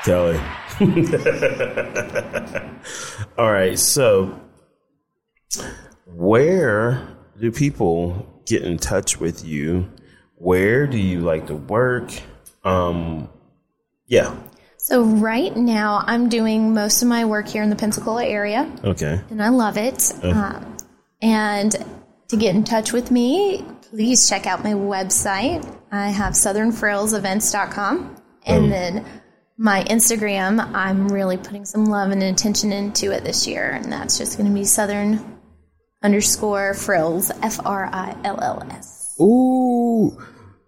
Kelly. 0.04 0.40
All 3.38 3.52
right. 3.52 3.80
So, 3.80 4.40
where 6.06 7.16
do 7.40 7.52
people 7.52 8.42
get 8.46 8.64
in 8.64 8.78
touch 8.78 9.20
with 9.20 9.46
you? 9.46 9.90
Where 10.36 10.88
do 10.88 10.98
you 10.98 11.22
like 11.22 11.48
to 11.48 11.56
work? 11.56 12.12
Um, 12.64 13.30
yeah. 14.08 14.36
So 14.78 15.04
right 15.04 15.56
now, 15.56 16.04
I'm 16.06 16.30
doing 16.30 16.74
most 16.74 17.02
of 17.02 17.08
my 17.08 17.26
work 17.26 17.48
here 17.48 17.64
in 17.64 17.70
the 17.70 17.76
Pensacola 17.76 18.26
area. 18.26 18.72
Okay. 18.84 19.22
And 19.30 19.42
I 19.42 19.50
love 19.50 19.78
it. 19.78 20.14
Uh. 20.24 20.30
Um, 20.30 20.78
and 21.22 21.76
to 22.28 22.38
get 22.38 22.56
in 22.56 22.64
touch 22.64 22.92
with 22.92 23.12
me, 23.12 23.64
please 23.90 24.30
check 24.30 24.46
out 24.46 24.64
my 24.64 24.74
website. 24.74 25.66
I 25.92 26.10
have 26.10 26.34
southernfrillsevents.com. 26.34 28.22
And 28.46 28.64
um. 28.66 28.70
then 28.70 29.06
my 29.58 29.84
Instagram, 29.84 30.60
I'm 30.74 31.08
really 31.08 31.38
putting 31.38 31.66
some 31.66 31.86
love 31.86 32.12
and 32.12 32.22
attention 32.22 32.72
into 32.72 33.12
it 33.12 33.24
this 33.24 33.48
year, 33.48 33.72
and 33.72 33.92
that's 33.92 34.18
just 34.18 34.38
going 34.38 34.50
to 34.50 34.54
be 34.54 34.66
Southern 34.66 35.40
underscore 36.04 36.74
frills, 36.74 37.32
F 37.42 37.60
R 37.66 37.90
I 37.92 38.16
L 38.24 38.40
L 38.42 38.64
S. 38.72 39.16
Ooh, 39.20 40.18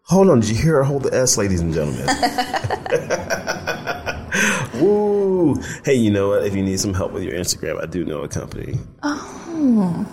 hold 0.03 0.29
on! 0.29 0.39
Did 0.39 0.49
you 0.49 0.55
hear 0.55 0.75
her 0.75 0.83
hold 0.83 1.03
the 1.03 1.13
S, 1.13 1.37
ladies 1.37 1.61
and 1.61 1.73
gentlemen? 1.73 2.07
Ooh, 4.81 5.61
Hey, 5.83 5.95
you 5.95 6.11
know 6.11 6.29
what? 6.29 6.45
If 6.45 6.55
you 6.55 6.63
need 6.63 6.79
some 6.79 6.93
help 6.93 7.11
with 7.11 7.23
your 7.23 7.33
Instagram, 7.33 7.81
I 7.81 7.85
do 7.85 8.05
know 8.05 8.21
a 8.21 8.27
company. 8.27 8.75
Oh. 9.03 9.43
Hmm. 9.49 10.03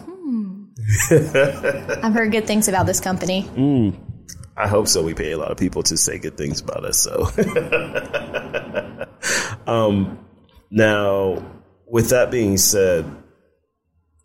I've 2.05 2.13
heard 2.13 2.33
good 2.33 2.47
things 2.47 2.69
about 2.69 2.87
this 2.87 3.01
company. 3.01 3.45
Mm. 3.55 3.95
I 4.57 4.69
hope 4.69 4.87
so. 4.87 5.03
We 5.03 5.15
pay 5.15 5.33
a 5.33 5.39
lot 5.39 5.51
of 5.51 5.59
people 5.59 5.83
to 5.85 5.97
say 5.97 6.19
good 6.19 6.37
things 6.37 6.61
about 6.61 6.85
us. 6.85 7.01
So, 7.01 7.27
um, 9.67 10.25
now 10.71 11.45
with 11.87 12.11
that 12.11 12.31
being 12.31 12.57
said, 12.57 13.05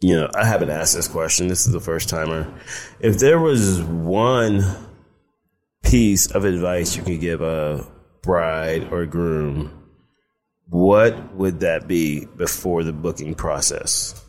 you 0.01 0.15
know, 0.15 0.29
I 0.33 0.45
haven't 0.45 0.69
asked 0.69 0.95
this 0.95 1.07
question. 1.07 1.47
This 1.47 1.65
is 1.65 1.73
the 1.73 1.79
first 1.79 2.09
timer. 2.09 2.51
If 2.99 3.19
there 3.19 3.39
was 3.39 3.81
one 3.81 4.63
piece 5.83 6.31
of 6.31 6.45
advice 6.45 6.95
you 6.95 7.03
could 7.03 7.19
give 7.19 7.41
a 7.41 7.85
bride 8.21 8.91
or 8.91 9.05
groom, 9.05 9.79
what 10.69 11.33
would 11.35 11.61
that 11.61 11.87
be 11.87 12.25
before 12.25 12.83
the 12.83 12.93
booking 12.93 13.35
process? 13.35 14.19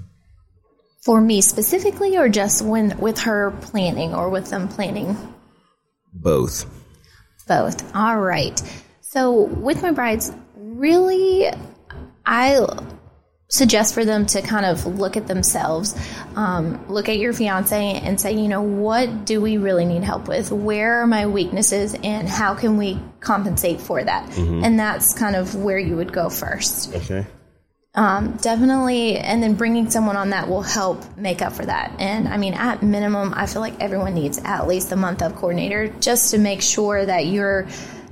For 1.03 1.21
me 1.21 1.41
specifically, 1.41 2.17
or 2.17 2.29
just 2.29 2.63
when 2.63 2.99
with 2.99 3.21
her 3.21 3.53
planning 3.63 4.15
or 4.15 4.29
with 4.29 4.51
them 4.51 4.69
planning? 4.69 5.17
Both. 6.13 6.67
Both. 7.47 7.95
All 7.95 8.21
right. 8.21 8.61
So 9.01 9.45
with 9.45 9.83
my 9.83 9.93
brides, 9.93 10.33
really, 10.81 11.47
I 12.25 12.67
suggest 13.49 13.95
for 13.95 14.05
them 14.05 14.27
to 14.27 14.41
kind 14.43 14.65
of 14.65 14.87
look 14.87 15.17
at 15.17 15.27
themselves, 15.27 15.95
um, 16.37 16.87
look 16.89 17.09
at 17.09 17.19
your 17.19 17.33
fiance 17.33 18.01
and 18.01 18.21
say, 18.21 18.33
you 18.33 18.49
know, 18.49 18.63
what 18.63 19.25
do 19.25 19.41
we 19.41 19.59
really 19.59 19.85
need 19.85 20.03
help 20.03 20.29
with? 20.29 20.51
Where 20.51 21.03
are 21.03 21.07
my 21.07 21.27
weaknesses 21.27 21.95
and 22.03 22.29
how 22.29 22.55
can 22.55 22.77
we 22.77 22.99
compensate 23.21 23.81
for 23.81 24.03
that? 24.03 24.31
Mm-hmm. 24.31 24.65
And 24.65 24.79
that's 24.79 25.13
kind 25.19 25.37
of 25.37 25.55
where 25.57 25.79
you 25.79 25.97
would 25.97 26.13
go 26.13 26.31
first. 26.31 26.95
Okay. 26.95 27.27
Um, 27.93 28.37
definitely, 28.37 29.19
and 29.19 29.43
then 29.43 29.55
bringing 29.55 29.91
someone 29.91 30.15
on 30.15 30.31
that 30.31 30.49
will 30.49 30.63
help 30.63 31.17
make 31.17 31.43
up 31.43 31.53
for 31.53 31.67
that. 31.67 31.97
And 31.99 32.29
I 32.29 32.37
mean, 32.37 32.55
at 32.55 32.85
minimum, 32.85 33.35
I 33.35 33.47
feel 33.47 33.61
like 33.61 33.81
everyone 33.81 34.15
needs 34.15 34.39
at 34.45 34.69
least 34.69 34.93
a 34.93 34.97
month 34.97 35.23
of 35.23 35.35
coordinator 35.35 35.89
just 35.99 36.31
to 36.31 36.39
make 36.39 36.63
sure 36.63 37.05
that 37.05 37.27
you're 37.27 37.67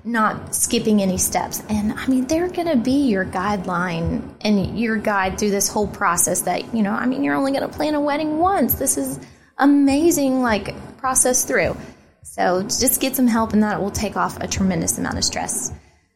not 0.08 0.54
skipping 0.54 1.02
any 1.02 1.18
steps. 1.18 1.62
And 1.68 1.92
I 1.92 2.06
mean, 2.06 2.26
they're 2.26 2.48
going 2.48 2.68
to 2.68 2.76
be 2.76 3.08
your 3.08 3.24
guideline 3.24 4.34
and 4.40 4.78
your 4.78 4.96
guide 4.96 5.38
through 5.38 5.50
this 5.50 5.68
whole 5.68 5.86
process 5.86 6.42
that, 6.42 6.74
you 6.74 6.82
know, 6.82 6.92
I 6.92 7.06
mean, 7.06 7.22
you're 7.22 7.34
only 7.34 7.52
going 7.52 7.68
to 7.68 7.76
plan 7.76 7.94
a 7.94 8.00
wedding 8.00 8.38
once. 8.38 8.74
This 8.74 8.96
is 8.96 9.20
amazing, 9.58 10.40
like, 10.40 10.98
process 10.98 11.44
through. 11.44 11.76
So 12.22 12.62
just 12.62 13.00
get 13.00 13.16
some 13.16 13.26
help, 13.26 13.52
and 13.52 13.62
that 13.62 13.80
will 13.80 13.90
take 13.90 14.16
off 14.16 14.38
a 14.40 14.46
tremendous 14.46 14.96
amount 14.98 15.18
of 15.18 15.24
stress. 15.24 15.72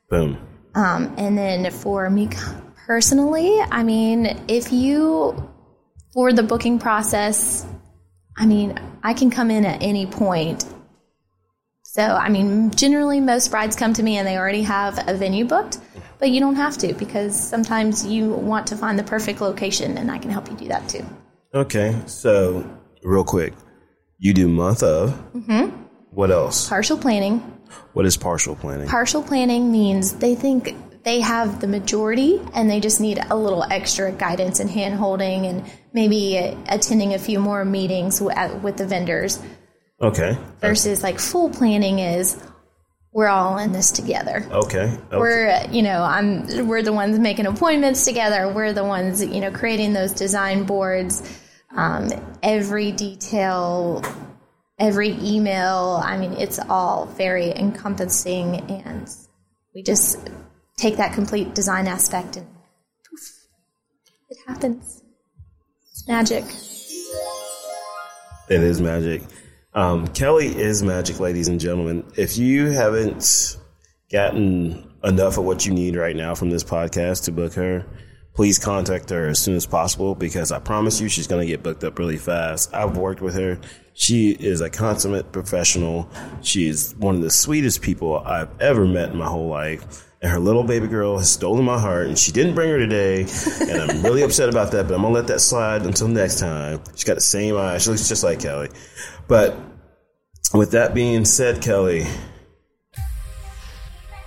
Boom. 0.08 0.38
Um, 0.74 1.14
and 1.18 1.36
then 1.36 1.70
for 1.70 2.08
me 2.08 2.28
personally, 2.86 3.60
I 3.60 3.82
mean, 3.82 4.44
if 4.48 4.72
you, 4.72 5.50
for 6.14 6.32
the 6.32 6.42
booking 6.42 6.78
process, 6.78 7.66
I 8.36 8.46
mean, 8.46 8.78
I 9.02 9.12
can 9.12 9.30
come 9.30 9.50
in 9.50 9.66
at 9.66 9.82
any 9.82 10.06
point. 10.06 10.64
So, 11.92 12.02
I 12.02 12.30
mean, 12.30 12.70
generally 12.70 13.20
most 13.20 13.50
brides 13.50 13.76
come 13.76 13.92
to 13.92 14.02
me 14.02 14.16
and 14.16 14.26
they 14.26 14.38
already 14.38 14.62
have 14.62 15.06
a 15.06 15.14
venue 15.14 15.44
booked, 15.44 15.78
but 16.18 16.30
you 16.30 16.40
don't 16.40 16.54
have 16.54 16.78
to 16.78 16.94
because 16.94 17.38
sometimes 17.38 18.06
you 18.06 18.30
want 18.30 18.66
to 18.68 18.76
find 18.78 18.98
the 18.98 19.02
perfect 19.02 19.42
location 19.42 19.98
and 19.98 20.10
I 20.10 20.16
can 20.16 20.30
help 20.30 20.48
you 20.50 20.56
do 20.56 20.68
that 20.68 20.88
too. 20.88 21.04
Okay. 21.52 21.94
So, 22.06 22.64
real 23.02 23.24
quick, 23.24 23.52
you 24.18 24.32
do 24.32 24.48
month 24.48 24.82
of. 24.82 25.10
Mm-hmm. 25.34 25.68
What 26.12 26.30
else? 26.30 26.66
Partial 26.66 26.96
planning. 26.96 27.40
What 27.92 28.06
is 28.06 28.16
partial 28.16 28.56
planning? 28.56 28.88
Partial 28.88 29.22
planning 29.22 29.70
means 29.70 30.14
they 30.14 30.34
think 30.34 30.74
they 31.04 31.20
have 31.20 31.60
the 31.60 31.66
majority 31.66 32.40
and 32.54 32.70
they 32.70 32.80
just 32.80 33.02
need 33.02 33.22
a 33.28 33.36
little 33.36 33.64
extra 33.64 34.12
guidance 34.12 34.60
and 34.60 34.70
hand 34.70 34.94
holding 34.94 35.44
and 35.44 35.70
maybe 35.92 36.38
attending 36.68 37.12
a 37.12 37.18
few 37.18 37.38
more 37.38 37.66
meetings 37.66 38.18
with 38.18 38.78
the 38.78 38.86
vendors. 38.86 39.42
Okay. 40.02 40.36
Versus 40.60 41.02
like 41.02 41.18
full 41.18 41.48
planning 41.48 42.00
is 42.00 42.36
we're 43.12 43.28
all 43.28 43.58
in 43.58 43.72
this 43.72 43.92
together. 43.92 44.44
Okay. 44.50 44.84
okay. 44.84 45.16
We're 45.16 45.66
you 45.70 45.82
know 45.82 46.02
I'm 46.02 46.66
we're 46.66 46.82
the 46.82 46.92
ones 46.92 47.18
making 47.18 47.46
appointments 47.46 48.04
together. 48.04 48.52
We're 48.52 48.72
the 48.72 48.84
ones 48.84 49.24
you 49.24 49.40
know 49.40 49.50
creating 49.50 49.92
those 49.92 50.12
design 50.12 50.64
boards. 50.64 51.22
Um, 51.74 52.10
every 52.42 52.92
detail, 52.92 54.04
every 54.78 55.10
email. 55.22 56.02
I 56.04 56.18
mean, 56.18 56.32
it's 56.34 56.58
all 56.58 57.06
very 57.06 57.56
encompassing, 57.56 58.56
and 58.70 59.08
we 59.74 59.82
just 59.82 60.18
take 60.76 60.96
that 60.96 61.14
complete 61.14 61.54
design 61.54 61.86
aspect 61.86 62.36
and 62.36 62.46
poof, 63.08 63.46
it 64.28 64.38
happens. 64.46 65.02
It's 65.92 66.08
magic. 66.08 66.44
It 68.48 68.62
is 68.62 68.80
magic. 68.80 69.22
Um, 69.74 70.06
Kelly 70.08 70.48
is 70.48 70.82
magic, 70.82 71.18
ladies 71.18 71.48
and 71.48 71.58
gentlemen. 71.58 72.04
If 72.16 72.36
you 72.36 72.70
haven't 72.70 73.56
gotten 74.10 74.90
enough 75.02 75.38
of 75.38 75.44
what 75.44 75.64
you 75.64 75.72
need 75.72 75.96
right 75.96 76.14
now 76.14 76.34
from 76.34 76.50
this 76.50 76.62
podcast 76.62 77.24
to 77.24 77.32
book 77.32 77.54
her, 77.54 77.86
please 78.34 78.58
contact 78.58 79.10
her 79.10 79.28
as 79.28 79.38
soon 79.38 79.56
as 79.56 79.66
possible 79.66 80.14
because 80.14 80.52
I 80.52 80.58
promise 80.58 81.00
you 81.00 81.08
she's 81.08 81.26
going 81.26 81.46
to 81.46 81.46
get 81.46 81.62
booked 81.62 81.84
up 81.84 81.98
really 81.98 82.16
fast. 82.16 82.74
I've 82.74 82.96
worked 82.96 83.20
with 83.20 83.34
her. 83.34 83.58
She 83.94 84.30
is 84.30 84.60
a 84.60 84.70
consummate 84.70 85.32
professional. 85.32 86.08
She 86.42 86.66
is 86.66 86.94
one 86.96 87.14
of 87.16 87.22
the 87.22 87.30
sweetest 87.30 87.82
people 87.82 88.18
I've 88.18 88.48
ever 88.60 88.86
met 88.86 89.10
in 89.10 89.18
my 89.18 89.26
whole 89.26 89.48
life 89.48 90.08
and 90.22 90.30
her 90.30 90.38
little 90.38 90.62
baby 90.62 90.86
girl 90.86 91.18
has 91.18 91.30
stolen 91.30 91.64
my 91.64 91.78
heart 91.78 92.06
and 92.06 92.16
she 92.16 92.30
didn't 92.30 92.54
bring 92.54 92.70
her 92.70 92.78
today 92.78 93.26
and 93.60 93.90
i'm 93.90 94.02
really 94.02 94.22
upset 94.24 94.48
about 94.48 94.70
that 94.70 94.86
but 94.86 94.94
i'm 94.94 95.02
gonna 95.02 95.12
let 95.12 95.26
that 95.26 95.40
slide 95.40 95.84
until 95.84 96.08
next 96.08 96.38
time 96.38 96.80
she's 96.92 97.04
got 97.04 97.14
the 97.14 97.20
same 97.20 97.56
eyes 97.56 97.82
she 97.82 97.90
looks 97.90 98.08
just 98.08 98.22
like 98.22 98.40
kelly 98.40 98.68
but 99.28 99.56
with 100.54 100.70
that 100.70 100.94
being 100.94 101.24
said 101.24 101.60
kelly 101.60 102.06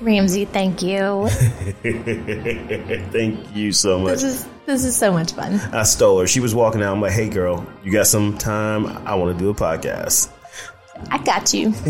Ramsey, 0.01 0.45
thank 0.45 0.81
you. 0.81 1.27
Thank 3.11 3.55
you 3.55 3.71
so 3.71 3.99
much. 3.99 4.13
This 4.15 4.23
is 4.23 4.47
this 4.65 4.83
is 4.83 4.95
so 4.97 5.11
much 5.13 5.31
fun. 5.31 5.53
I 5.73 5.83
stole 5.83 6.19
her. 6.19 6.27
She 6.27 6.39
was 6.41 6.53
walking 6.53 6.81
out. 6.83 6.91
I'm 6.93 6.99
like, 7.01 7.13
hey, 7.13 7.29
girl, 7.29 7.65
you 7.83 7.91
got 7.91 8.07
some 8.07 8.37
time? 8.37 8.87
I 9.07 9.15
want 9.15 9.37
to 9.37 9.43
do 9.43 9.49
a 9.49 9.53
podcast. 9.53 10.29
I 11.09 11.17
got 11.19 11.53
you. 11.53 11.71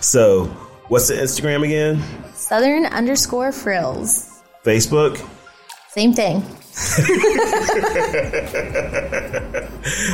So, 0.00 0.46
what's 0.88 1.08
the 1.08 1.14
Instagram 1.14 1.64
again? 1.64 2.02
Southern 2.34 2.86
underscore 2.86 3.52
frills. 3.52 4.42
Facebook? 4.64 5.24
Same 5.90 6.12
thing. 6.12 6.40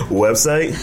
Website? 0.08 0.76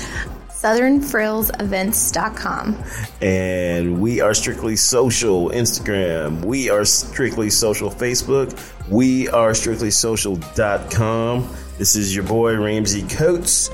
southernfrillsevents.com. 0.62 2.84
And 3.22 4.02
we 4.02 4.20
are 4.20 4.34
strictly 4.34 4.76
social 4.76 5.52
Instagram. 5.52 6.44
We 6.44 6.70
are 6.70 6.84
strictly 6.84 7.50
social 7.50 7.90
Facebook. 7.90 8.54
We 8.90 9.30
are 9.30 9.54
strictly 9.54 9.92
social.com. 9.92 11.56
This 11.78 11.96
is 11.96 12.14
your 12.14 12.26
boy 12.26 12.58
Ramsey 12.58 13.04
Coates. 13.04 13.70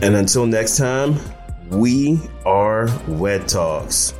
And 0.00 0.14
until 0.14 0.46
next 0.46 0.76
time, 0.76 1.16
we 1.70 2.20
are 2.44 2.88
Wed 3.08 3.48
Talks. 3.48 4.14